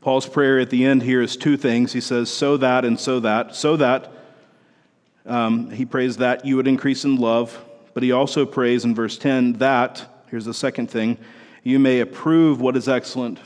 Paul's 0.00 0.28
prayer 0.28 0.60
at 0.60 0.70
the 0.70 0.84
end 0.84 1.02
here 1.02 1.20
is 1.20 1.36
two 1.36 1.56
things. 1.56 1.92
He 1.92 2.00
says, 2.00 2.30
so 2.30 2.56
that 2.58 2.84
and 2.84 2.98
so 2.98 3.20
that. 3.20 3.56
So 3.56 3.76
that, 3.76 4.12
um, 5.26 5.70
he 5.70 5.84
prays 5.84 6.18
that 6.18 6.46
you 6.46 6.56
would 6.56 6.68
increase 6.68 7.04
in 7.04 7.16
love, 7.16 7.60
but 7.96 8.02
he 8.02 8.12
also 8.12 8.44
prays 8.44 8.84
in 8.84 8.94
verse 8.94 9.16
10 9.16 9.54
that, 9.54 10.22
here's 10.28 10.44
the 10.44 10.52
second 10.52 10.90
thing, 10.90 11.16
you 11.62 11.78
may 11.78 12.00
approve 12.00 12.60
what 12.60 12.76
is 12.76 12.90
excellent, 12.90 13.38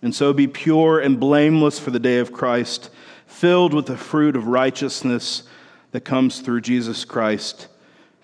and 0.00 0.14
so 0.14 0.32
be 0.32 0.46
pure 0.46 0.98
and 0.98 1.20
blameless 1.20 1.78
for 1.78 1.90
the 1.90 1.98
day 1.98 2.20
of 2.20 2.32
Christ 2.32 2.88
filled 3.26 3.74
with 3.74 3.84
the 3.84 3.98
fruit 3.98 4.34
of 4.34 4.46
righteousness 4.46 5.42
that 5.90 6.06
comes 6.06 6.40
through 6.40 6.62
Jesus 6.62 7.04
Christ 7.04 7.68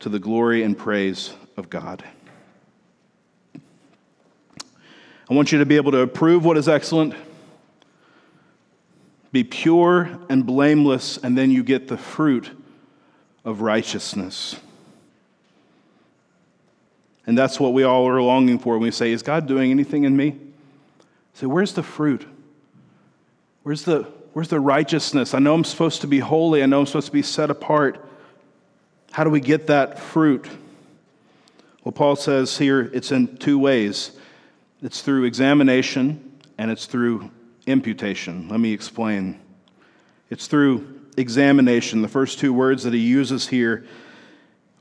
to 0.01 0.09
the 0.09 0.19
glory 0.19 0.63
and 0.63 0.75
praise 0.75 1.35
of 1.59 1.69
God. 1.69 2.03
I 3.55 5.35
want 5.35 5.53
you 5.53 5.59
to 5.59 5.67
be 5.67 5.77
able 5.77 5.93
to 5.93 6.01
approve 6.01 6.47
what 6.47 6.57
is 6.57 6.67
excellent, 6.67 7.15
be 9.33 9.45
pure 9.45 10.19
and 10.31 10.47
blameless, 10.47 11.19
and 11.19 11.37
then 11.37 11.51
you 11.51 11.63
get 11.63 11.89
the 11.89 11.99
fruit 11.99 12.51
of 13.45 13.61
righteousness. 13.61 14.57
And 17.29 17.37
that's 17.37 17.61
what 17.61 17.75
we 17.75 17.83
all 17.83 18.09
are 18.09 18.23
longing 18.23 18.59
for 18.59 18.73
when 18.73 18.85
we 18.85 18.91
say, 18.91 19.13
Is 19.13 19.23
God 19.23 19.47
doing 19.47 19.71
anything 19.71 20.05
in 20.05 20.17
me? 20.17 20.35
Say, 21.35 21.45
where's 21.45 21.75
the 21.75 21.83
fruit? 21.83 22.27
Where's 23.65 23.83
the, 23.85 24.05
where's 24.33 24.49
the 24.49 24.59
righteousness? 24.59 25.35
I 25.35 25.39
know 25.39 25.53
I'm 25.53 25.63
supposed 25.63 26.01
to 26.01 26.07
be 26.07 26.21
holy. 26.21 26.63
I 26.63 26.67
know 26.67 26.81
I'm 26.81 26.87
supposed 26.87 27.09
to 27.09 27.13
be 27.13 27.21
set 27.21 27.51
apart. 27.51 28.03
How 29.11 29.25
do 29.25 29.31
we 29.31 29.41
get 29.41 29.67
that 29.67 29.99
fruit? 29.99 30.49
Well, 31.85 31.93
Paul 31.93 32.17
says 32.17 32.57
here 32.57 32.91
it's 32.95 33.13
in 33.13 33.37
two 33.37 33.59
ways 33.59 34.13
it's 34.81 35.03
through 35.03 35.25
examination 35.25 36.41
and 36.57 36.71
it's 36.71 36.87
through 36.87 37.31
imputation. 37.67 38.49
Let 38.49 38.59
me 38.59 38.73
explain. 38.73 39.39
It's 40.31 40.47
through 40.47 41.03
examination. 41.19 42.01
The 42.01 42.09
first 42.09 42.39
two 42.39 42.55
words 42.55 42.85
that 42.85 42.95
he 42.95 43.01
uses 43.01 43.49
here 43.49 43.87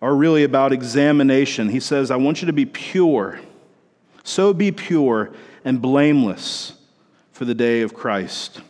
are 0.01 0.15
really 0.15 0.43
about 0.43 0.71
examination. 0.71 1.69
He 1.69 1.79
says, 1.79 2.11
I 2.11 2.15
want 2.15 2.41
you 2.41 2.45
to 2.47 2.53
be 2.53 2.65
pure. 2.65 3.39
So 4.23 4.53
be 4.53 4.71
pure 4.71 5.31
and 5.65 5.81
blameless 5.81 6.73
for 7.31 7.45
the 7.45 7.55
day 7.55 7.81
of 7.81 7.93
Christ. 7.93 8.61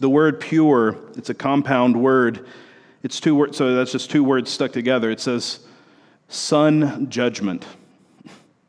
The 0.00 0.08
word 0.08 0.40
pure, 0.40 0.96
it's 1.16 1.30
a 1.30 1.34
compound 1.34 2.00
word. 2.00 2.46
It's 3.02 3.20
two 3.20 3.34
words, 3.34 3.56
so 3.56 3.74
that's 3.74 3.92
just 3.92 4.10
two 4.10 4.24
words 4.24 4.50
stuck 4.50 4.72
together. 4.72 5.10
It 5.10 5.20
says 5.20 5.60
sun 6.28 7.08
judgment. 7.08 7.66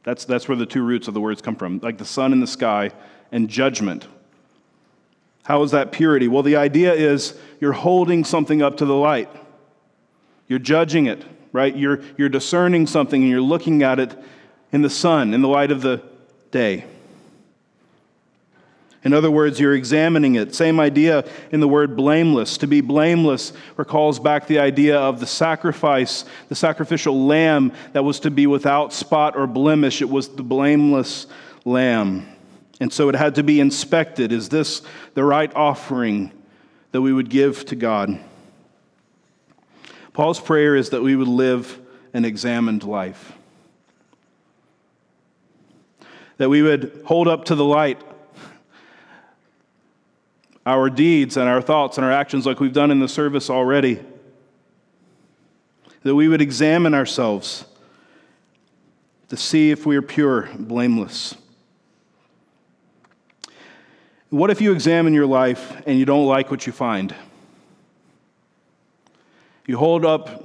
That's, 0.03 0.23
that's 0.25 0.47
where 0.47 0.57
the 0.57 0.65
two 0.65 0.83
roots 0.83 1.07
of 1.07 1.13
the 1.13 1.21
words 1.21 1.41
come 1.41 1.55
from, 1.55 1.79
like 1.81 1.97
the 1.97 2.05
sun 2.05 2.31
in 2.31 2.39
the 2.39 2.47
sky 2.47 2.91
and 3.31 3.49
judgment. 3.49 4.07
How 5.43 5.61
is 5.63 5.71
that 5.71 5.91
purity? 5.91 6.27
Well, 6.27 6.43
the 6.43 6.55
idea 6.55 6.93
is 6.93 7.37
you're 7.59 7.73
holding 7.73 8.23
something 8.23 8.61
up 8.61 8.77
to 8.77 8.85
the 8.85 8.95
light. 8.95 9.29
You're 10.47 10.59
judging 10.59 11.07
it, 11.07 11.23
right? 11.51 11.75
You're, 11.75 12.01
you're 12.17 12.29
discerning 12.29 12.87
something 12.87 13.21
and 13.21 13.29
you're 13.29 13.41
looking 13.41 13.83
at 13.83 13.99
it 13.99 14.15
in 14.71 14.81
the 14.81 14.89
sun, 14.89 15.33
in 15.33 15.41
the 15.41 15.47
light 15.47 15.71
of 15.71 15.81
the 15.81 16.01
day. 16.51 16.85
In 19.05 19.13
other 19.13 19.29
words, 19.29 19.59
you're 19.59 19.75
examining 19.75 20.33
it. 20.33 20.55
Same 20.55 20.79
idea 20.79 21.25
in 21.51 21.59
the 21.59 21.67
word 21.67 21.95
blameless. 21.95 22.57
To 22.57 22.67
be 22.67 22.81
blameless 22.81 23.53
recalls 23.77 24.19
back 24.19 24.47
the 24.47 24.57
idea 24.57 24.97
of 24.97 25.19
the 25.19 25.27
sacrifice, 25.27 26.25
the 26.49 26.55
sacrificial 26.55 27.27
lamb 27.27 27.71
that 27.93 28.03
was 28.03 28.19
to 28.21 28.31
be 28.31 28.47
without 28.47 28.93
spot 28.93 29.35
or 29.37 29.45
blemish. 29.45 30.01
It 30.01 30.09
was 30.09 30.29
the 30.29 30.41
blameless 30.41 31.27
lamb. 31.65 32.27
And 32.79 32.91
so 32.91 33.07
it 33.09 33.15
had 33.15 33.35
to 33.35 33.43
be 33.43 33.59
inspected. 33.59 34.31
Is 34.31 34.49
this 34.49 34.81
the 35.13 35.23
right 35.23 35.53
offering 35.55 36.31
that 36.91 37.01
we 37.01 37.13
would 37.13 37.29
give 37.29 37.63
to 37.65 37.75
God? 37.75 38.19
Paul's 40.15 40.39
prayer 40.39 40.77
is 40.77 40.91
that 40.91 41.01
we 41.01 41.13
would 41.17 41.27
live 41.27 41.77
an 42.13 42.23
examined 42.23 42.85
life, 42.85 43.33
that 46.37 46.47
we 46.47 46.61
would 46.61 47.01
hold 47.05 47.27
up 47.27 47.43
to 47.45 47.55
the 47.55 47.65
light 47.65 48.01
our 50.65 50.89
deeds 50.89 51.35
and 51.35 51.49
our 51.49 51.61
thoughts 51.61 51.97
and 51.97 52.05
our 52.05 52.13
actions, 52.13 52.45
like 52.45 52.61
we've 52.61 52.71
done 52.71 52.91
in 52.91 53.01
the 53.01 53.09
service 53.09 53.49
already. 53.49 53.99
That 56.03 56.15
we 56.15 56.29
would 56.29 56.41
examine 56.41 56.93
ourselves 56.93 57.65
to 59.27 59.35
see 59.35 59.69
if 59.69 59.85
we 59.85 59.97
are 59.97 60.01
pure, 60.01 60.49
blameless. 60.57 61.35
What 64.29 64.49
if 64.49 64.61
you 64.61 64.71
examine 64.71 65.13
your 65.13 65.25
life 65.25 65.83
and 65.85 65.99
you 65.99 66.05
don't 66.05 66.25
like 66.25 66.49
what 66.49 66.65
you 66.65 66.71
find? 66.71 67.13
You 69.67 69.77
hold 69.77 70.05
up 70.05 70.43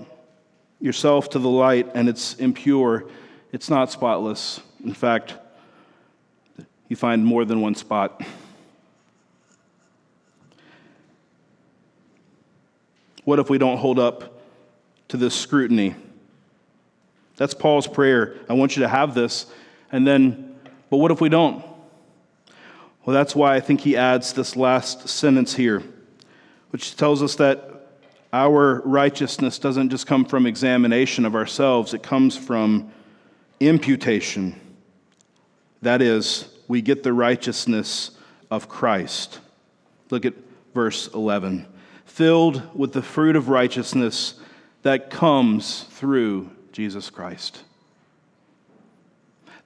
yourself 0.81 1.31
to 1.31 1.39
the 1.39 1.49
light 1.49 1.91
and 1.95 2.09
it's 2.09 2.35
impure, 2.35 3.05
it's 3.53 3.69
not 3.69 3.91
spotless. 3.91 4.61
In 4.83 4.95
fact, 4.95 5.35
you 6.89 6.97
find 6.97 7.25
more 7.25 7.45
than 7.45 7.61
one 7.61 7.75
spot. 7.75 8.23
What 13.25 13.39
if 13.39 13.51
we 13.51 13.59
don't 13.59 13.77
hold 13.77 13.99
up 13.99 14.41
to 15.09 15.17
this 15.17 15.35
scrutiny? 15.35 15.95
That's 17.37 17.55
Paul's 17.55 17.87
prayer. 17.87 18.37
I 18.49 18.55
want 18.55 18.77
you 18.77 18.83
to 18.83 18.89
have 18.89 19.15
this. 19.15 19.47
And 19.93 20.07
then, 20.07 20.59
but 20.89 20.97
what 20.97 21.11
if 21.11 21.21
we 21.21 21.29
don't? 21.29 21.65
Well, 23.05 23.15
that's 23.15 23.35
why 23.35 23.55
I 23.55 23.61
think 23.61 23.83
he 23.83 23.97
adds 23.97 24.33
this 24.33 24.57
last 24.57 25.09
sentence 25.09 25.55
here, 25.55 25.83
which 26.71 26.97
tells 26.97 27.23
us 27.23 27.37
that 27.37 27.70
our 28.33 28.81
righteousness 28.85 29.59
doesn't 29.59 29.91
just 29.91 30.07
come 30.07 30.25
from 30.25 30.47
examination 30.47 31.25
of 31.25 31.35
ourselves, 31.35 31.95
it 31.95 32.03
comes 32.03 32.37
from 32.37 32.93
imputation. 33.59 34.59
That 35.83 36.03
is, 36.03 36.49
we 36.69 36.83
get 36.83 37.03
the 37.03 37.13
righteousness 37.13 38.13
of 38.51 38.69
Christ. 38.69 39.41
Look 40.11 40.25
at 40.25 40.35
verse 40.75 41.09
11 41.09 41.67
filled 42.05 42.77
with 42.77 42.93
the 42.93 43.03
fruit 43.03 43.37
of 43.37 43.49
righteousness 43.49 44.35
that 44.83 45.11
comes 45.11 45.85
through 45.85 46.51
Jesus 46.73 47.09
Christ. 47.09 47.63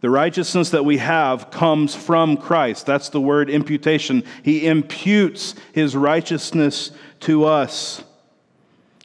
The 0.01 0.11
righteousness 0.11 0.71
that 0.71 0.85
we 0.85 0.99
have 0.99 1.51
comes 1.51 1.95
from 1.95 2.37
Christ. 2.37 2.85
That's 2.85 3.09
the 3.09 3.21
word 3.21 3.49
imputation. 3.49 4.23
He 4.43 4.67
imputes 4.67 5.55
his 5.73 5.97
righteousness 5.97 6.91
to 7.21 7.45
us. 7.45 8.05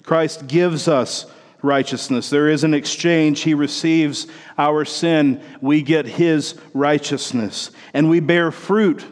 Christ 0.09 0.47
gives 0.47 0.87
us 0.87 1.25
righteousness. 1.61 2.29
There 2.29 2.49
is 2.49 2.63
an 2.63 2.73
exchange. 2.73 3.41
He 3.41 3.53
receives 3.53 4.27
our 4.57 4.83
sin. 4.83 5.41
We 5.61 5.81
get 5.81 6.05
his 6.05 6.55
righteousness. 6.73 7.71
And 7.93 8.09
we 8.09 8.19
bear 8.19 8.51
fruit 8.51 9.05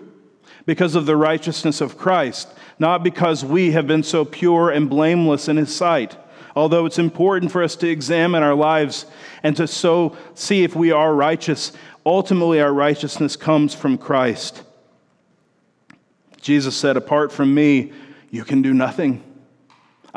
because 0.66 0.96
of 0.96 1.06
the 1.06 1.16
righteousness 1.16 1.82
of 1.82 1.98
Christ 1.98 2.50
not 2.80 3.04
because 3.04 3.44
we 3.44 3.72
have 3.72 3.88
been 3.88 4.04
so 4.04 4.24
pure 4.24 4.70
and 4.70 4.90
blameless 4.90 5.48
in 5.48 5.58
His 5.58 5.76
sight. 5.76 6.16
Although 6.56 6.86
it's 6.86 7.00
important 7.00 7.52
for 7.52 7.62
us 7.62 7.76
to 7.78 7.90
examine 7.90 8.44
our 8.44 8.56
lives 8.56 9.06
and 9.44 9.56
to 9.58 9.68
so 9.68 10.18
see 10.34 10.64
if 10.64 10.76
we 10.76 10.92
are 10.92 11.14
righteous, 11.14 11.72
ultimately 12.06 12.60
our 12.60 12.74
righteousness 12.74 13.36
comes 13.36 13.74
from 13.76 13.98
Christ. 13.98 14.64
Jesus 16.42 16.76
said, 16.76 16.98
Apart 16.98 17.32
from 17.32 17.54
me, 17.54 17.92
you 18.32 18.44
can 18.44 18.62
do 18.62 18.74
nothing. 18.74 19.24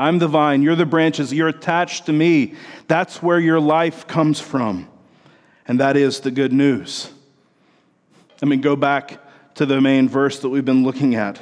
I'm 0.00 0.18
the 0.18 0.28
vine, 0.28 0.62
you're 0.62 0.76
the 0.76 0.86
branches, 0.86 1.30
you're 1.30 1.48
attached 1.48 2.06
to 2.06 2.12
me. 2.14 2.54
That's 2.88 3.22
where 3.22 3.38
your 3.38 3.60
life 3.60 4.06
comes 4.06 4.40
from. 4.40 4.88
And 5.66 5.78
that 5.80 5.94
is 5.94 6.20
the 6.20 6.30
good 6.30 6.54
news. 6.54 7.10
Let 8.40 8.48
me 8.48 8.56
go 8.56 8.76
back 8.76 9.18
to 9.56 9.66
the 9.66 9.78
main 9.78 10.08
verse 10.08 10.38
that 10.38 10.48
we've 10.48 10.64
been 10.64 10.84
looking 10.84 11.16
at. 11.16 11.38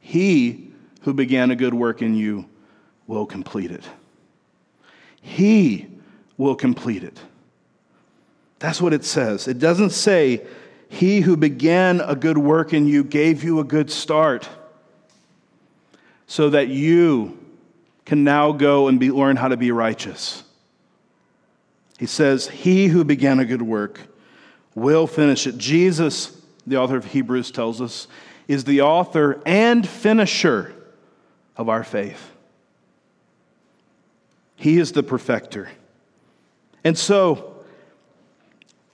He 0.00 0.72
who 1.02 1.14
began 1.14 1.52
a 1.52 1.56
good 1.56 1.72
work 1.72 2.02
in 2.02 2.16
you 2.16 2.46
will 3.06 3.24
complete 3.24 3.70
it. 3.70 3.88
He 5.20 5.86
will 6.36 6.56
complete 6.56 7.04
it. 7.04 7.20
That's 8.58 8.82
what 8.82 8.92
it 8.92 9.04
says. 9.04 9.46
It 9.46 9.60
doesn't 9.60 9.90
say, 9.90 10.44
He 10.88 11.20
who 11.20 11.36
began 11.36 12.00
a 12.00 12.16
good 12.16 12.38
work 12.38 12.72
in 12.72 12.88
you 12.88 13.04
gave 13.04 13.44
you 13.44 13.60
a 13.60 13.64
good 13.64 13.88
start 13.88 14.48
so 16.28 16.50
that 16.50 16.68
you 16.68 17.36
can 18.04 18.22
now 18.22 18.52
go 18.52 18.86
and 18.86 19.00
be, 19.00 19.10
learn 19.10 19.34
how 19.34 19.48
to 19.48 19.56
be 19.56 19.72
righteous. 19.72 20.44
He 21.98 22.06
says, 22.06 22.46
He 22.46 22.86
who 22.86 23.02
began 23.02 23.40
a 23.40 23.44
good 23.44 23.62
work 23.62 24.00
will 24.74 25.08
finish 25.08 25.46
it. 25.46 25.58
Jesus, 25.58 26.40
the 26.66 26.76
author 26.76 26.96
of 26.96 27.06
Hebrews, 27.06 27.50
tells 27.50 27.80
us, 27.80 28.06
is 28.46 28.64
the 28.64 28.82
author 28.82 29.42
and 29.44 29.88
finisher 29.88 30.72
of 31.56 31.68
our 31.68 31.82
faith. 31.82 32.30
He 34.54 34.78
is 34.78 34.92
the 34.92 35.02
perfecter. 35.02 35.70
And 36.84 36.96
so, 36.96 37.56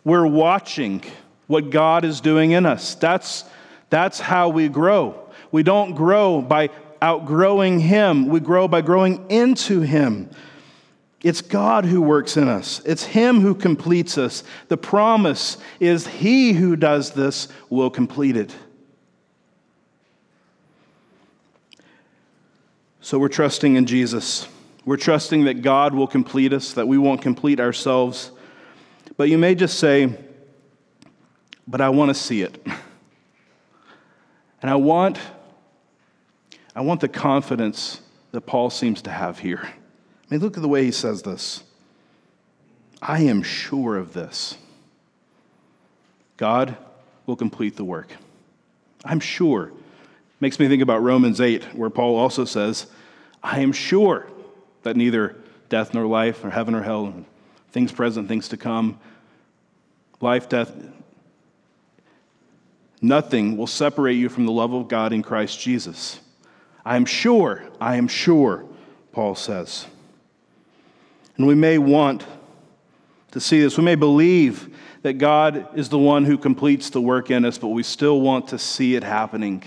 we're 0.04 0.26
watching 0.26 1.02
what 1.46 1.70
God 1.70 2.04
is 2.04 2.20
doing 2.20 2.52
in 2.52 2.64
us. 2.64 2.94
That's, 2.94 3.44
that's 3.90 4.20
how 4.20 4.50
we 4.50 4.68
grow. 4.68 5.20
We 5.50 5.62
don't 5.62 5.94
grow 5.94 6.40
by 6.40 6.70
outgrowing 7.02 7.80
Him. 7.80 8.26
We 8.28 8.40
grow 8.40 8.68
by 8.68 8.80
growing 8.80 9.30
into 9.30 9.80
Him. 9.80 10.30
It's 11.22 11.40
God 11.40 11.87
who 11.87 12.02
works 12.02 12.37
in 12.37 12.48
us, 12.48 12.80
it's 12.85 13.04
Him 13.04 13.40
who 13.40 13.54
completes 13.54 14.18
us. 14.18 14.44
The 14.68 14.76
promise 14.76 15.57
is 15.80 16.07
He 16.07 16.52
who 16.52 16.76
does 16.76 17.12
this 17.12 17.48
will 17.70 17.90
complete 17.90 18.37
it. 18.37 18.54
So 23.00 23.18
we're 23.18 23.28
trusting 23.28 23.76
in 23.76 23.87
Jesus. 23.87 24.48
We're 24.87 24.96
trusting 24.96 25.44
that 25.44 25.62
God 25.62 25.94
will 25.94 26.07
complete 26.07 26.52
us, 26.52 26.74
that 26.74 26.87
we 26.87 26.98
won't 26.98 27.22
complete 27.22 27.59
ourselves. 27.59 28.30
But 29.16 29.30
you 29.30 29.38
may 29.38 29.54
just 29.54 29.78
say, 29.78 30.14
But 31.66 31.80
I 31.80 31.88
want 31.88 32.11
to 32.11 32.14
see 32.14 32.42
it. 32.42 32.66
And 34.62 34.70
I 34.70 34.76
want 34.76 35.18
I 36.74 36.80
want 36.80 37.00
the 37.00 37.08
confidence 37.08 38.00
that 38.32 38.42
Paul 38.42 38.70
seems 38.70 39.02
to 39.02 39.10
have 39.10 39.38
here. 39.38 39.62
I 39.62 39.72
mean, 40.28 40.40
look 40.40 40.56
at 40.56 40.62
the 40.62 40.68
way 40.68 40.84
he 40.84 40.90
says 40.90 41.22
this. 41.22 41.62
I 43.00 43.22
am 43.22 43.42
sure 43.42 43.96
of 43.96 44.12
this. 44.12 44.56
God 46.37 46.76
will 47.26 47.37
complete 47.37 47.76
the 47.76 47.84
work. 47.84 48.08
I'm 49.04 49.20
sure. 49.20 49.72
Makes 50.40 50.58
me 50.58 50.68
think 50.68 50.82
about 50.82 51.02
Romans 51.02 51.40
8, 51.40 51.74
where 51.74 51.90
Paul 51.90 52.16
also 52.16 52.44
says, 52.44 52.87
I 53.42 53.60
am 53.60 53.72
sure 53.72 54.26
that 54.82 54.96
neither 54.96 55.37
death 55.68 55.94
nor 55.94 56.06
life, 56.06 56.42
nor 56.42 56.50
heaven 56.50 56.74
or 56.74 56.82
hell, 56.82 57.24
things 57.70 57.92
present, 57.92 58.26
things 58.26 58.48
to 58.48 58.56
come, 58.56 58.98
life, 60.20 60.48
death, 60.48 60.72
nothing 63.00 63.56
will 63.56 63.66
separate 63.66 64.14
you 64.14 64.28
from 64.28 64.46
the 64.46 64.52
love 64.52 64.72
of 64.72 64.88
God 64.88 65.12
in 65.12 65.22
Christ 65.22 65.60
Jesus. 65.60 66.20
I 66.84 66.96
am 66.96 67.06
sure, 67.06 67.64
I 67.80 67.96
am 67.96 68.08
sure, 68.08 68.64
Paul 69.12 69.34
says. 69.34 69.86
And 71.36 71.46
we 71.46 71.54
may 71.54 71.78
want 71.78 72.24
to 73.32 73.40
see 73.40 73.60
this. 73.60 73.76
We 73.76 73.84
may 73.84 73.94
believe 73.94 74.76
that 75.02 75.14
God 75.14 75.76
is 75.76 75.88
the 75.88 75.98
one 75.98 76.24
who 76.24 76.38
completes 76.38 76.90
the 76.90 77.00
work 77.00 77.30
in 77.30 77.44
us, 77.44 77.58
but 77.58 77.68
we 77.68 77.82
still 77.82 78.20
want 78.20 78.48
to 78.48 78.58
see 78.58 78.94
it 78.94 79.04
happening, 79.04 79.62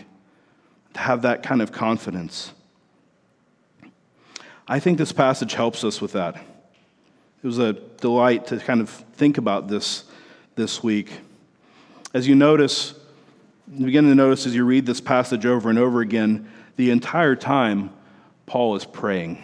to 0.93 0.99
have 0.99 1.23
that 1.23 1.43
kind 1.43 1.61
of 1.61 1.71
confidence. 1.71 2.53
I 4.67 4.79
think 4.79 4.97
this 4.97 5.11
passage 5.11 5.53
helps 5.53 5.83
us 5.83 6.01
with 6.01 6.13
that. 6.13 6.35
It 6.35 7.47
was 7.47 7.59
a 7.59 7.73
delight 7.73 8.47
to 8.47 8.57
kind 8.57 8.81
of 8.81 8.89
think 8.89 9.37
about 9.37 9.67
this 9.67 10.03
this 10.55 10.83
week. 10.83 11.11
As 12.13 12.27
you 12.27 12.35
notice, 12.35 12.93
you 13.71 13.85
begin 13.85 14.05
to 14.05 14.15
notice 14.15 14.45
as 14.45 14.55
you 14.55 14.65
read 14.65 14.85
this 14.85 14.99
passage 14.99 15.45
over 15.45 15.69
and 15.69 15.77
over 15.77 16.01
again, 16.01 16.49
the 16.77 16.91
entire 16.91 17.35
time, 17.35 17.89
Paul 18.45 18.75
is 18.75 18.85
praying. 18.85 19.43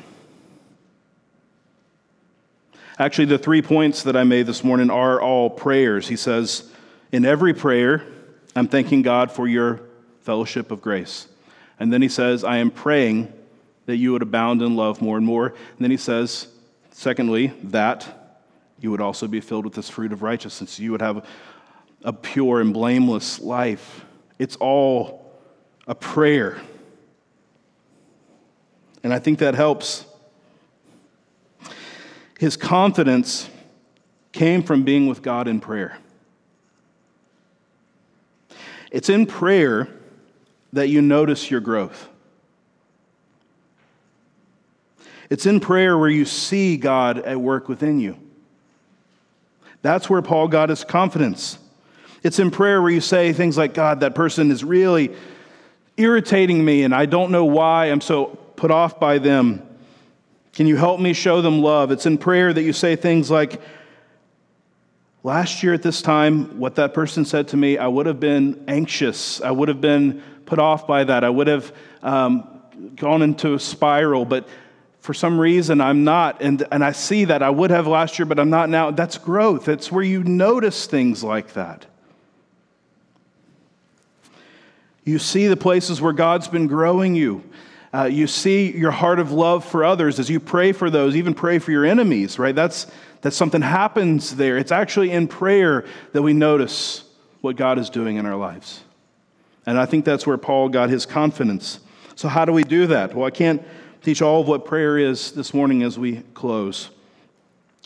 Actually, 2.98 3.26
the 3.26 3.39
three 3.39 3.62
points 3.62 4.04
that 4.04 4.15
I 4.15 4.24
made 4.24 4.46
this 4.46 4.63
morning 4.63 4.89
are 4.89 5.19
all 5.19 5.50
prayers. 5.50 6.08
He 6.08 6.15
says, 6.15 6.72
In 7.12 7.26
every 7.26 7.54
prayer, 7.54 8.06
I'm 8.56 8.67
thanking 8.67 9.02
God 9.02 9.32
for 9.32 9.48
your 9.48 9.82
fellowship 10.22 10.72
of 10.72 10.82
grace. 10.82 11.28
And 11.80 11.91
then 11.91 12.02
he 12.02 12.10
says, 12.10 12.43
I 12.43 12.58
am 12.58 12.69
praying 12.69 13.34
that 13.88 13.98
you 13.98 14.13
would 14.13 14.22
abound 14.22 14.62
in 14.62 14.76
love 14.76 15.02
more 15.02 15.17
and 15.17 15.26
more. 15.26 15.48
And 15.48 15.80
then 15.80 15.91
he 15.91 15.98
says, 15.98 16.48
secondly, 16.91 17.48
that 17.63 18.39
you 18.80 18.91
would 18.91 19.02
also 19.02 19.28
be 19.28 19.41
filled 19.41 19.65
with 19.65 19.74
this 19.74 19.89
fruit 19.89 20.13
of 20.13 20.22
righteousness. 20.22 20.80
You 20.80 20.91
would 20.91 21.02
have 21.02 21.26
a 22.04 22.13
pure 22.13 22.62
and 22.62 22.74
blameless 22.74 23.39
life. 23.39 24.06
It's 24.38 24.56
all 24.58 25.32
a 25.88 25.96
prayer. 25.96 26.62
And 29.04 29.13
I 29.13 29.20
think 29.20 29.39
that 29.39 29.54
helps. 29.54 30.06
His 32.39 32.58
confidence 32.58 33.50
came 34.32 34.63
from 34.63 34.84
being 34.84 35.08
with 35.08 35.22
God 35.22 35.48
in 35.48 35.60
prayer. 35.60 35.98
It's 38.92 39.10
in 39.10 39.26
prayer 39.26 39.89
that 40.72 40.88
you 40.89 41.02
notice 41.02 41.52
your 41.52 41.60
growth. 41.60 42.10
It's 45.30 45.46
in 45.46 45.60
prayer 45.60 45.98
where 45.98 46.10
you 46.10 46.26
see 46.26 46.78
God 46.78 47.20
at 47.20 47.39
work 47.39 47.68
within 47.68 48.00
you. 48.00 48.18
That's 49.82 50.10
where 50.10 50.22
Paul 50.22 50.48
got 50.48 50.70
his 50.70 50.84
confidence. 50.84 51.58
It's 52.24 52.39
in 52.39 52.52
prayer 52.52 52.82
where 52.82 52.92
you 52.92 53.02
say 53.02 53.34
things 53.34 53.58
like, 53.58 53.74
God, 53.74 54.00
that 54.02 54.16
person 54.16 54.52
is 54.52 54.63
really 54.63 55.13
irritating 55.98 56.63
me, 56.63 56.84
and 56.84 56.94
I 56.94 57.06
don't 57.06 57.32
know 57.32 57.46
why 57.46 57.88
I'm 57.88 58.02
so 58.02 58.38
put 58.56 58.72
off 58.72 59.00
by 59.00 59.18
them. 59.18 59.68
Can 60.54 60.68
you 60.68 60.76
help 60.76 61.00
me 61.00 61.13
show 61.13 61.42
them 61.42 61.62
love? 61.62 61.92
It's 61.92 62.06
in 62.06 62.18
prayer 62.18 62.54
that 62.54 62.62
you 62.62 62.74
say 62.74 62.96
things 62.96 63.32
like, 63.32 63.62
Last 65.26 65.63
year 65.63 65.74
at 65.74 65.82
this 65.82 66.02
time, 66.02 66.60
what 66.60 66.76
that 66.76 66.94
person 66.94 67.24
said 67.24 67.48
to 67.50 67.58
me, 67.58 67.78
I 67.78 67.88
would 67.88 68.08
have 68.08 68.20
been 68.20 68.66
anxious. 68.68 69.39
I 69.39 69.52
would 69.52 69.70
have 69.70 69.80
been 69.80 70.22
put 70.46 70.60
off 70.60 70.86
by 70.86 71.06
that. 71.06 71.24
I 71.24 71.30
would 71.30 71.48
have 71.48 71.74
um, 72.02 72.62
gone 72.98 73.22
into 73.22 73.54
a 73.54 73.60
spiral, 73.60 74.26
but 74.26 74.46
for 75.00 75.13
some 75.13 75.39
reason 75.39 75.80
I'm 75.80 76.04
not. 76.04 76.42
And, 76.42 76.68
and 76.74 76.84
I 76.84 76.92
see 76.92 77.24
that 77.26 77.42
I 77.42 77.50
would 77.50 77.72
have 77.72 77.88
last 77.88 78.20
year, 78.20 78.26
but 78.26 78.38
I'm 78.38 78.50
not 78.50 78.70
now. 78.70 78.92
That's 78.92 79.18
growth. 79.18 79.70
It's 79.70 79.89
where 79.89 80.04
you 80.04 80.26
notice 80.26 80.88
things 80.88 81.24
like 81.24 81.54
that. 81.54 81.86
You 85.06 85.20
see 85.20 85.48
the 85.48 85.58
places 85.58 86.02
where 86.02 86.13
God's 86.13 86.50
been 86.50 86.68
growing 86.68 87.16
you. 87.16 87.44
Uh, 87.93 88.06
you 88.06 88.25
see 88.25 88.75
your 88.75 88.89
heart 88.89 89.19
of 89.19 89.32
love 89.32 89.63
for 89.63 89.86
others 89.86 90.19
as 90.19 90.29
you 90.29 90.39
pray 90.39 90.71
for 90.71 90.89
those, 90.89 91.15
even 91.15 91.34
pray 91.34 91.60
for 91.60 91.71
your 91.71 91.86
enemies, 91.86 92.39
right? 92.39 92.56
That's, 92.56 92.88
that 93.21 93.34
something 93.34 93.62
happens 93.62 94.36
there. 94.36 94.58
It's 94.58 94.71
actually 94.71 95.12
in 95.12 95.27
prayer 95.27 95.86
that 96.12 96.23
we 96.23 96.34
notice 96.34 97.03
what 97.41 97.56
God 97.56 97.77
is 97.77 97.91
doing 97.91 98.17
in 98.17 98.25
our 98.25 98.36
lives. 98.36 98.82
And 99.67 99.77
I 99.77 99.86
think 99.86 100.06
that's 100.06 100.25
where 100.25 100.38
Paul 100.38 100.69
got 100.69 100.89
his 100.89 101.06
confidence. 101.06 101.79
So, 102.15 102.27
how 102.27 102.45
do 102.45 102.51
we 102.51 102.63
do 102.63 102.88
that? 102.88 103.13
Well, 103.13 103.27
I 103.27 103.32
can't 103.32 103.63
teach 104.01 104.21
all 104.21 104.41
of 104.41 104.47
what 104.47 104.65
prayer 104.65 104.97
is 104.97 105.32
this 105.32 105.53
morning 105.53 105.84
as 105.84 105.97
we 105.97 106.17
close. 106.34 106.89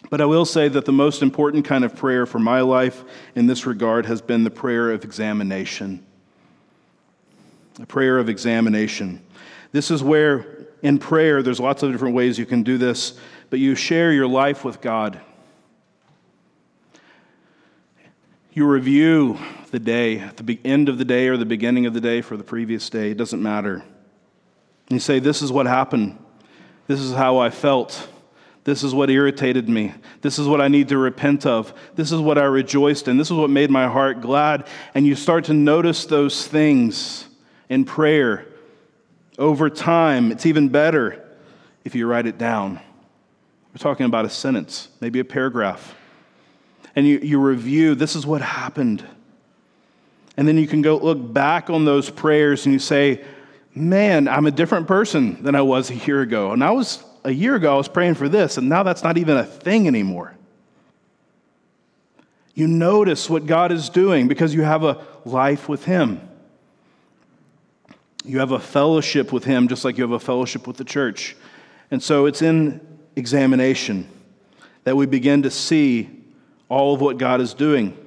But 0.09 0.21
I 0.21 0.25
will 0.25 0.45
say 0.45 0.69
that 0.69 0.85
the 0.85 0.91
most 0.91 1.21
important 1.21 1.65
kind 1.65 1.83
of 1.83 1.95
prayer 1.95 2.25
for 2.25 2.39
my 2.39 2.61
life 2.61 3.03
in 3.35 3.45
this 3.45 3.65
regard 3.65 4.05
has 4.05 4.21
been 4.21 4.43
the 4.43 4.51
prayer 4.51 4.91
of 4.91 5.03
examination 5.03 6.05
a 7.79 7.85
prayer 7.85 8.17
of 8.17 8.29
examination. 8.29 9.21
This 9.71 9.91
is 9.91 10.01
where, 10.01 10.67
in 10.81 10.97
prayer, 10.97 11.43
there's 11.43 11.59
lots 11.59 11.83
of 11.83 11.91
different 11.91 12.15
ways 12.15 12.37
you 12.39 12.45
can 12.45 12.63
do 12.63 12.77
this, 12.77 13.19
but 13.49 13.59
you 13.59 13.75
share 13.75 14.11
your 14.11 14.27
life 14.27 14.63
with 14.63 14.81
God. 14.81 15.19
You 18.53 18.65
review 18.65 19.37
the 19.71 19.79
day, 19.79 20.19
at 20.19 20.37
the 20.37 20.59
end 20.65 20.89
of 20.89 20.97
the 20.97 21.05
day 21.05 21.27
or 21.27 21.37
the 21.37 21.45
beginning 21.45 21.85
of 21.85 21.93
the 21.93 22.01
day 22.01 22.21
for 22.21 22.37
the 22.37 22.43
previous 22.43 22.89
day, 22.89 23.11
it 23.11 23.17
doesn't 23.17 23.41
matter. 23.41 23.75
And 23.75 23.83
you 24.89 24.99
say, 24.99 25.19
This 25.19 25.41
is 25.41 25.51
what 25.51 25.65
happened. 25.65 26.17
This 26.87 26.99
is 26.99 27.13
how 27.13 27.37
I 27.37 27.49
felt. 27.49 28.07
This 28.63 28.83
is 28.83 28.93
what 28.93 29.09
irritated 29.09 29.69
me. 29.69 29.93
This 30.21 30.39
is 30.39 30.47
what 30.47 30.59
I 30.59 30.67
need 30.67 30.89
to 30.89 30.97
repent 30.97 31.45
of. 31.45 31.73
This 31.95 32.11
is 32.11 32.19
what 32.19 32.37
I 32.37 32.43
rejoiced 32.43 33.07
in. 33.07 33.17
This 33.17 33.27
is 33.27 33.37
what 33.37 33.49
made 33.49 33.69
my 33.69 33.87
heart 33.87 34.19
glad. 34.19 34.67
And 34.93 35.05
you 35.05 35.15
start 35.15 35.45
to 35.45 35.53
notice 35.53 36.05
those 36.05 36.47
things 36.47 37.27
in 37.69 37.85
prayer 37.85 38.45
over 39.37 39.69
time. 39.69 40.31
It's 40.31 40.45
even 40.45 40.69
better 40.69 41.23
if 41.83 41.95
you 41.95 42.07
write 42.07 42.25
it 42.25 42.37
down. 42.37 42.79
We're 43.73 43.79
talking 43.79 44.05
about 44.05 44.25
a 44.25 44.29
sentence, 44.29 44.89
maybe 45.01 45.19
a 45.19 45.25
paragraph. 45.25 45.95
And 46.95 47.07
you, 47.07 47.19
you 47.19 47.39
review 47.39 47.95
this 47.95 48.15
is 48.15 48.25
what 48.25 48.41
happened. 48.41 49.05
And 50.35 50.47
then 50.47 50.57
you 50.57 50.67
can 50.67 50.81
go 50.81 50.97
look 50.97 51.33
back 51.33 51.69
on 51.69 51.85
those 51.85 52.09
prayers 52.09 52.65
and 52.65 52.73
you 52.73 52.79
say, 52.79 53.23
man, 53.73 54.27
I'm 54.27 54.45
a 54.45 54.51
different 54.51 54.87
person 54.87 55.41
than 55.43 55.55
I 55.55 55.61
was 55.61 55.89
a 55.89 55.95
year 55.95 56.21
ago. 56.21 56.51
And 56.51 56.63
I 56.63 56.71
was, 56.71 57.03
a 57.23 57.31
year 57.31 57.55
ago, 57.55 57.73
I 57.73 57.77
was 57.77 57.87
praying 57.87 58.15
for 58.15 58.29
this, 58.29 58.57
and 58.57 58.69
now 58.69 58.83
that's 58.83 59.03
not 59.03 59.17
even 59.17 59.37
a 59.37 59.43
thing 59.43 59.87
anymore. 59.87 60.33
You 62.55 62.67
notice 62.67 63.29
what 63.29 63.45
God 63.45 63.71
is 63.71 63.89
doing 63.89 64.27
because 64.27 64.53
you 64.53 64.63
have 64.63 64.83
a 64.83 65.05
life 65.25 65.69
with 65.69 65.85
Him. 65.85 66.26
You 68.27 68.39
have 68.39 68.51
a 68.51 68.59
fellowship 68.59 69.31
with 69.31 69.45
Him 69.45 69.69
just 69.69 69.85
like 69.85 69.97
you 69.97 70.03
have 70.03 70.11
a 70.11 70.19
fellowship 70.19 70.67
with 70.67 70.75
the 70.75 70.83
church. 70.83 71.35
And 71.89 72.03
so 72.03 72.25
it's 72.25 72.41
in 72.41 72.81
examination 73.15 74.09
that 74.83 74.97
we 74.97 75.05
begin 75.05 75.43
to 75.43 75.49
see 75.49 76.09
all 76.67 76.93
of 76.93 76.99
what 76.99 77.17
God 77.17 77.39
is 77.39 77.53
doing. 77.53 77.97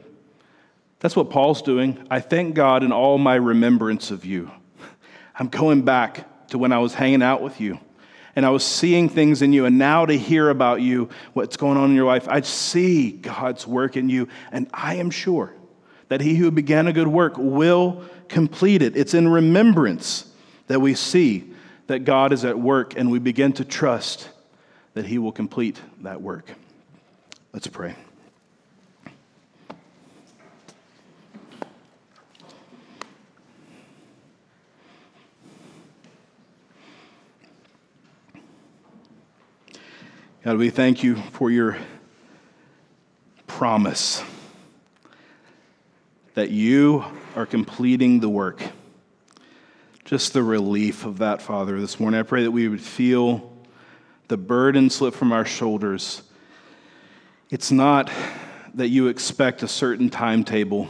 That's 0.98 1.16
what 1.16 1.30
Paul's 1.30 1.62
doing. 1.62 2.06
I 2.10 2.20
thank 2.20 2.54
God 2.54 2.82
in 2.82 2.92
all 2.92 3.16
my 3.16 3.34
remembrance 3.36 4.10
of 4.10 4.26
you. 4.26 4.50
I'm 5.34 5.48
going 5.48 5.82
back 5.82 6.48
to 6.48 6.58
when 6.58 6.72
I 6.72 6.78
was 6.78 6.92
hanging 6.92 7.22
out 7.22 7.40
with 7.40 7.58
you 7.58 7.80
and 8.36 8.44
I 8.44 8.50
was 8.50 8.62
seeing 8.62 9.08
things 9.08 9.40
in 9.40 9.54
you. 9.54 9.64
And 9.64 9.78
now 9.78 10.04
to 10.04 10.16
hear 10.16 10.50
about 10.50 10.82
you, 10.82 11.08
what's 11.32 11.56
going 11.56 11.78
on 11.78 11.90
in 11.90 11.96
your 11.96 12.04
life, 12.04 12.28
I 12.28 12.42
see 12.42 13.10
God's 13.10 13.66
work 13.66 13.96
in 13.96 14.10
you. 14.10 14.28
And 14.52 14.68
I 14.74 14.96
am 14.96 15.10
sure 15.10 15.54
that 16.10 16.20
he 16.20 16.34
who 16.34 16.50
began 16.50 16.88
a 16.88 16.92
good 16.92 17.06
work 17.06 17.34
will 17.38 18.02
complete 18.28 18.82
it. 18.82 18.96
It's 18.96 19.14
in 19.14 19.28
remembrance 19.28 20.28
that 20.66 20.80
we 20.80 20.92
see 20.94 21.52
that 21.86 22.00
God 22.00 22.32
is 22.32 22.44
at 22.44 22.58
work 22.58 22.96
and 22.96 23.12
we 23.12 23.20
begin 23.20 23.52
to 23.54 23.64
trust 23.64 24.28
that 24.94 25.06
he 25.06 25.18
will 25.18 25.30
complete 25.30 25.80
that 26.00 26.20
work. 26.20 26.52
Let's 27.52 27.68
pray. 27.68 27.94
God, 40.42 40.56
we 40.56 40.70
thank 40.70 41.04
you 41.04 41.14
for 41.14 41.52
your 41.52 41.78
promise 43.46 44.24
that 46.40 46.50
you 46.50 47.04
are 47.36 47.44
completing 47.44 48.18
the 48.18 48.28
work. 48.30 48.62
Just 50.06 50.32
the 50.32 50.42
relief 50.42 51.04
of 51.04 51.18
that, 51.18 51.42
Father, 51.42 51.78
this 51.78 52.00
morning. 52.00 52.18
I 52.18 52.22
pray 52.22 52.44
that 52.44 52.50
we 52.50 52.66
would 52.66 52.80
feel 52.80 53.52
the 54.28 54.38
burden 54.38 54.88
slip 54.88 55.12
from 55.12 55.32
our 55.32 55.44
shoulders. 55.44 56.22
It's 57.50 57.70
not 57.70 58.10
that 58.72 58.88
you 58.88 59.08
expect 59.08 59.62
a 59.62 59.68
certain 59.68 60.08
timetable 60.08 60.88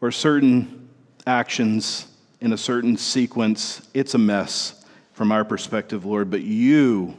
or 0.00 0.12
certain 0.12 0.88
actions 1.26 2.06
in 2.40 2.52
a 2.52 2.56
certain 2.56 2.96
sequence. 2.96 3.88
It's 3.92 4.14
a 4.14 4.18
mess 4.18 4.84
from 5.14 5.32
our 5.32 5.44
perspective, 5.44 6.04
Lord, 6.04 6.30
but 6.30 6.42
you 6.42 7.16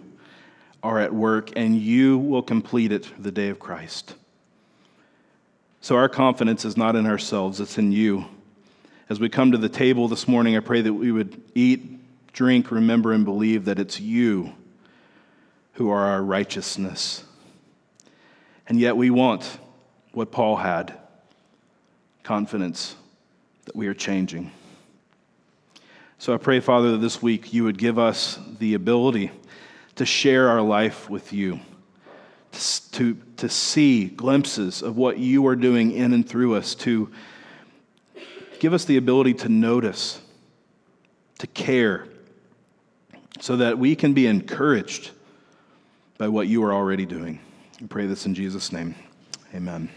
are 0.82 1.02
at 1.02 1.14
work 1.14 1.52
and 1.58 1.76
you 1.76 2.18
will 2.18 2.44
complete 2.44 2.94
it 2.94 3.12
the 3.22 3.32
day 3.34 3.50
of 3.50 3.60
Christ. 3.60 4.16
So 5.88 5.96
our 5.96 6.10
confidence 6.10 6.66
is 6.66 6.76
not 6.76 6.98
in 6.98 7.06
ourselves, 7.06 7.62
it's 7.62 7.78
in 7.78 7.94
you. 7.94 8.26
As 9.10 9.22
we 9.22 9.30
come 9.30 9.54
to 9.54 9.58
the 9.58 9.70
table 9.70 10.10
this 10.10 10.28
morning, 10.28 10.58
I 10.58 10.60
pray 10.60 10.82
that 10.82 10.94
we 10.94 11.14
would 11.14 11.42
eat, 11.56 12.34
drink, 12.34 12.72
remember, 12.72 13.14
and 13.14 13.24
believe 13.24 13.64
that 13.64 13.80
it's 13.80 13.98
you 13.98 14.52
who 15.76 15.90
are 15.90 16.04
our 16.04 16.22
righteousness. 16.22 17.24
And 18.68 18.78
yet 18.78 18.98
we 18.98 19.10
want 19.10 19.60
what 20.12 20.30
Paul 20.30 20.58
had 20.58 20.94
confidence 22.22 22.98
that 23.64 23.74
we 23.74 23.88
are 23.88 23.94
changing. 23.94 24.52
So 26.18 26.34
I 26.34 26.38
pray, 26.38 26.60
Father, 26.60 26.92
that 26.92 26.98
this 26.98 27.22
week 27.22 27.54
you 27.54 27.64
would 27.64 27.78
give 27.78 27.98
us 27.98 28.38
the 28.60 28.74
ability 28.74 29.32
to 29.96 30.06
share 30.06 30.50
our 30.50 30.62
life 30.62 31.10
with 31.10 31.32
you, 31.32 31.62
to, 32.52 33.18
to 33.38 33.50
see 33.50 34.06
glimpses 34.06 34.82
of 34.82 34.98
what 34.98 35.18
you 35.18 35.46
are 35.48 35.56
doing 35.56 35.92
in 35.92 36.14
and 36.14 36.28
through 36.28 36.56
us, 36.56 36.76
to 36.76 37.12
give 38.60 38.74
us 38.74 38.86
the 38.86 38.98
ability 38.98 39.34
to 39.36 39.50
notice, 39.50 40.22
to 41.40 41.48
care, 41.48 42.08
so 43.40 43.58
that 43.58 43.78
we 43.78 43.96
can 43.96 44.14
be 44.14 44.26
encouraged 44.26 45.12
by 46.18 46.28
what 46.28 46.48
you 46.48 46.64
are 46.64 46.74
already 46.74 47.06
doing. 47.06 47.40
We 47.80 47.88
pray 47.88 48.08
this 48.08 48.26
in 48.26 48.34
Jesus' 48.34 48.72
name. 48.72 48.96
Amen. 49.54 49.90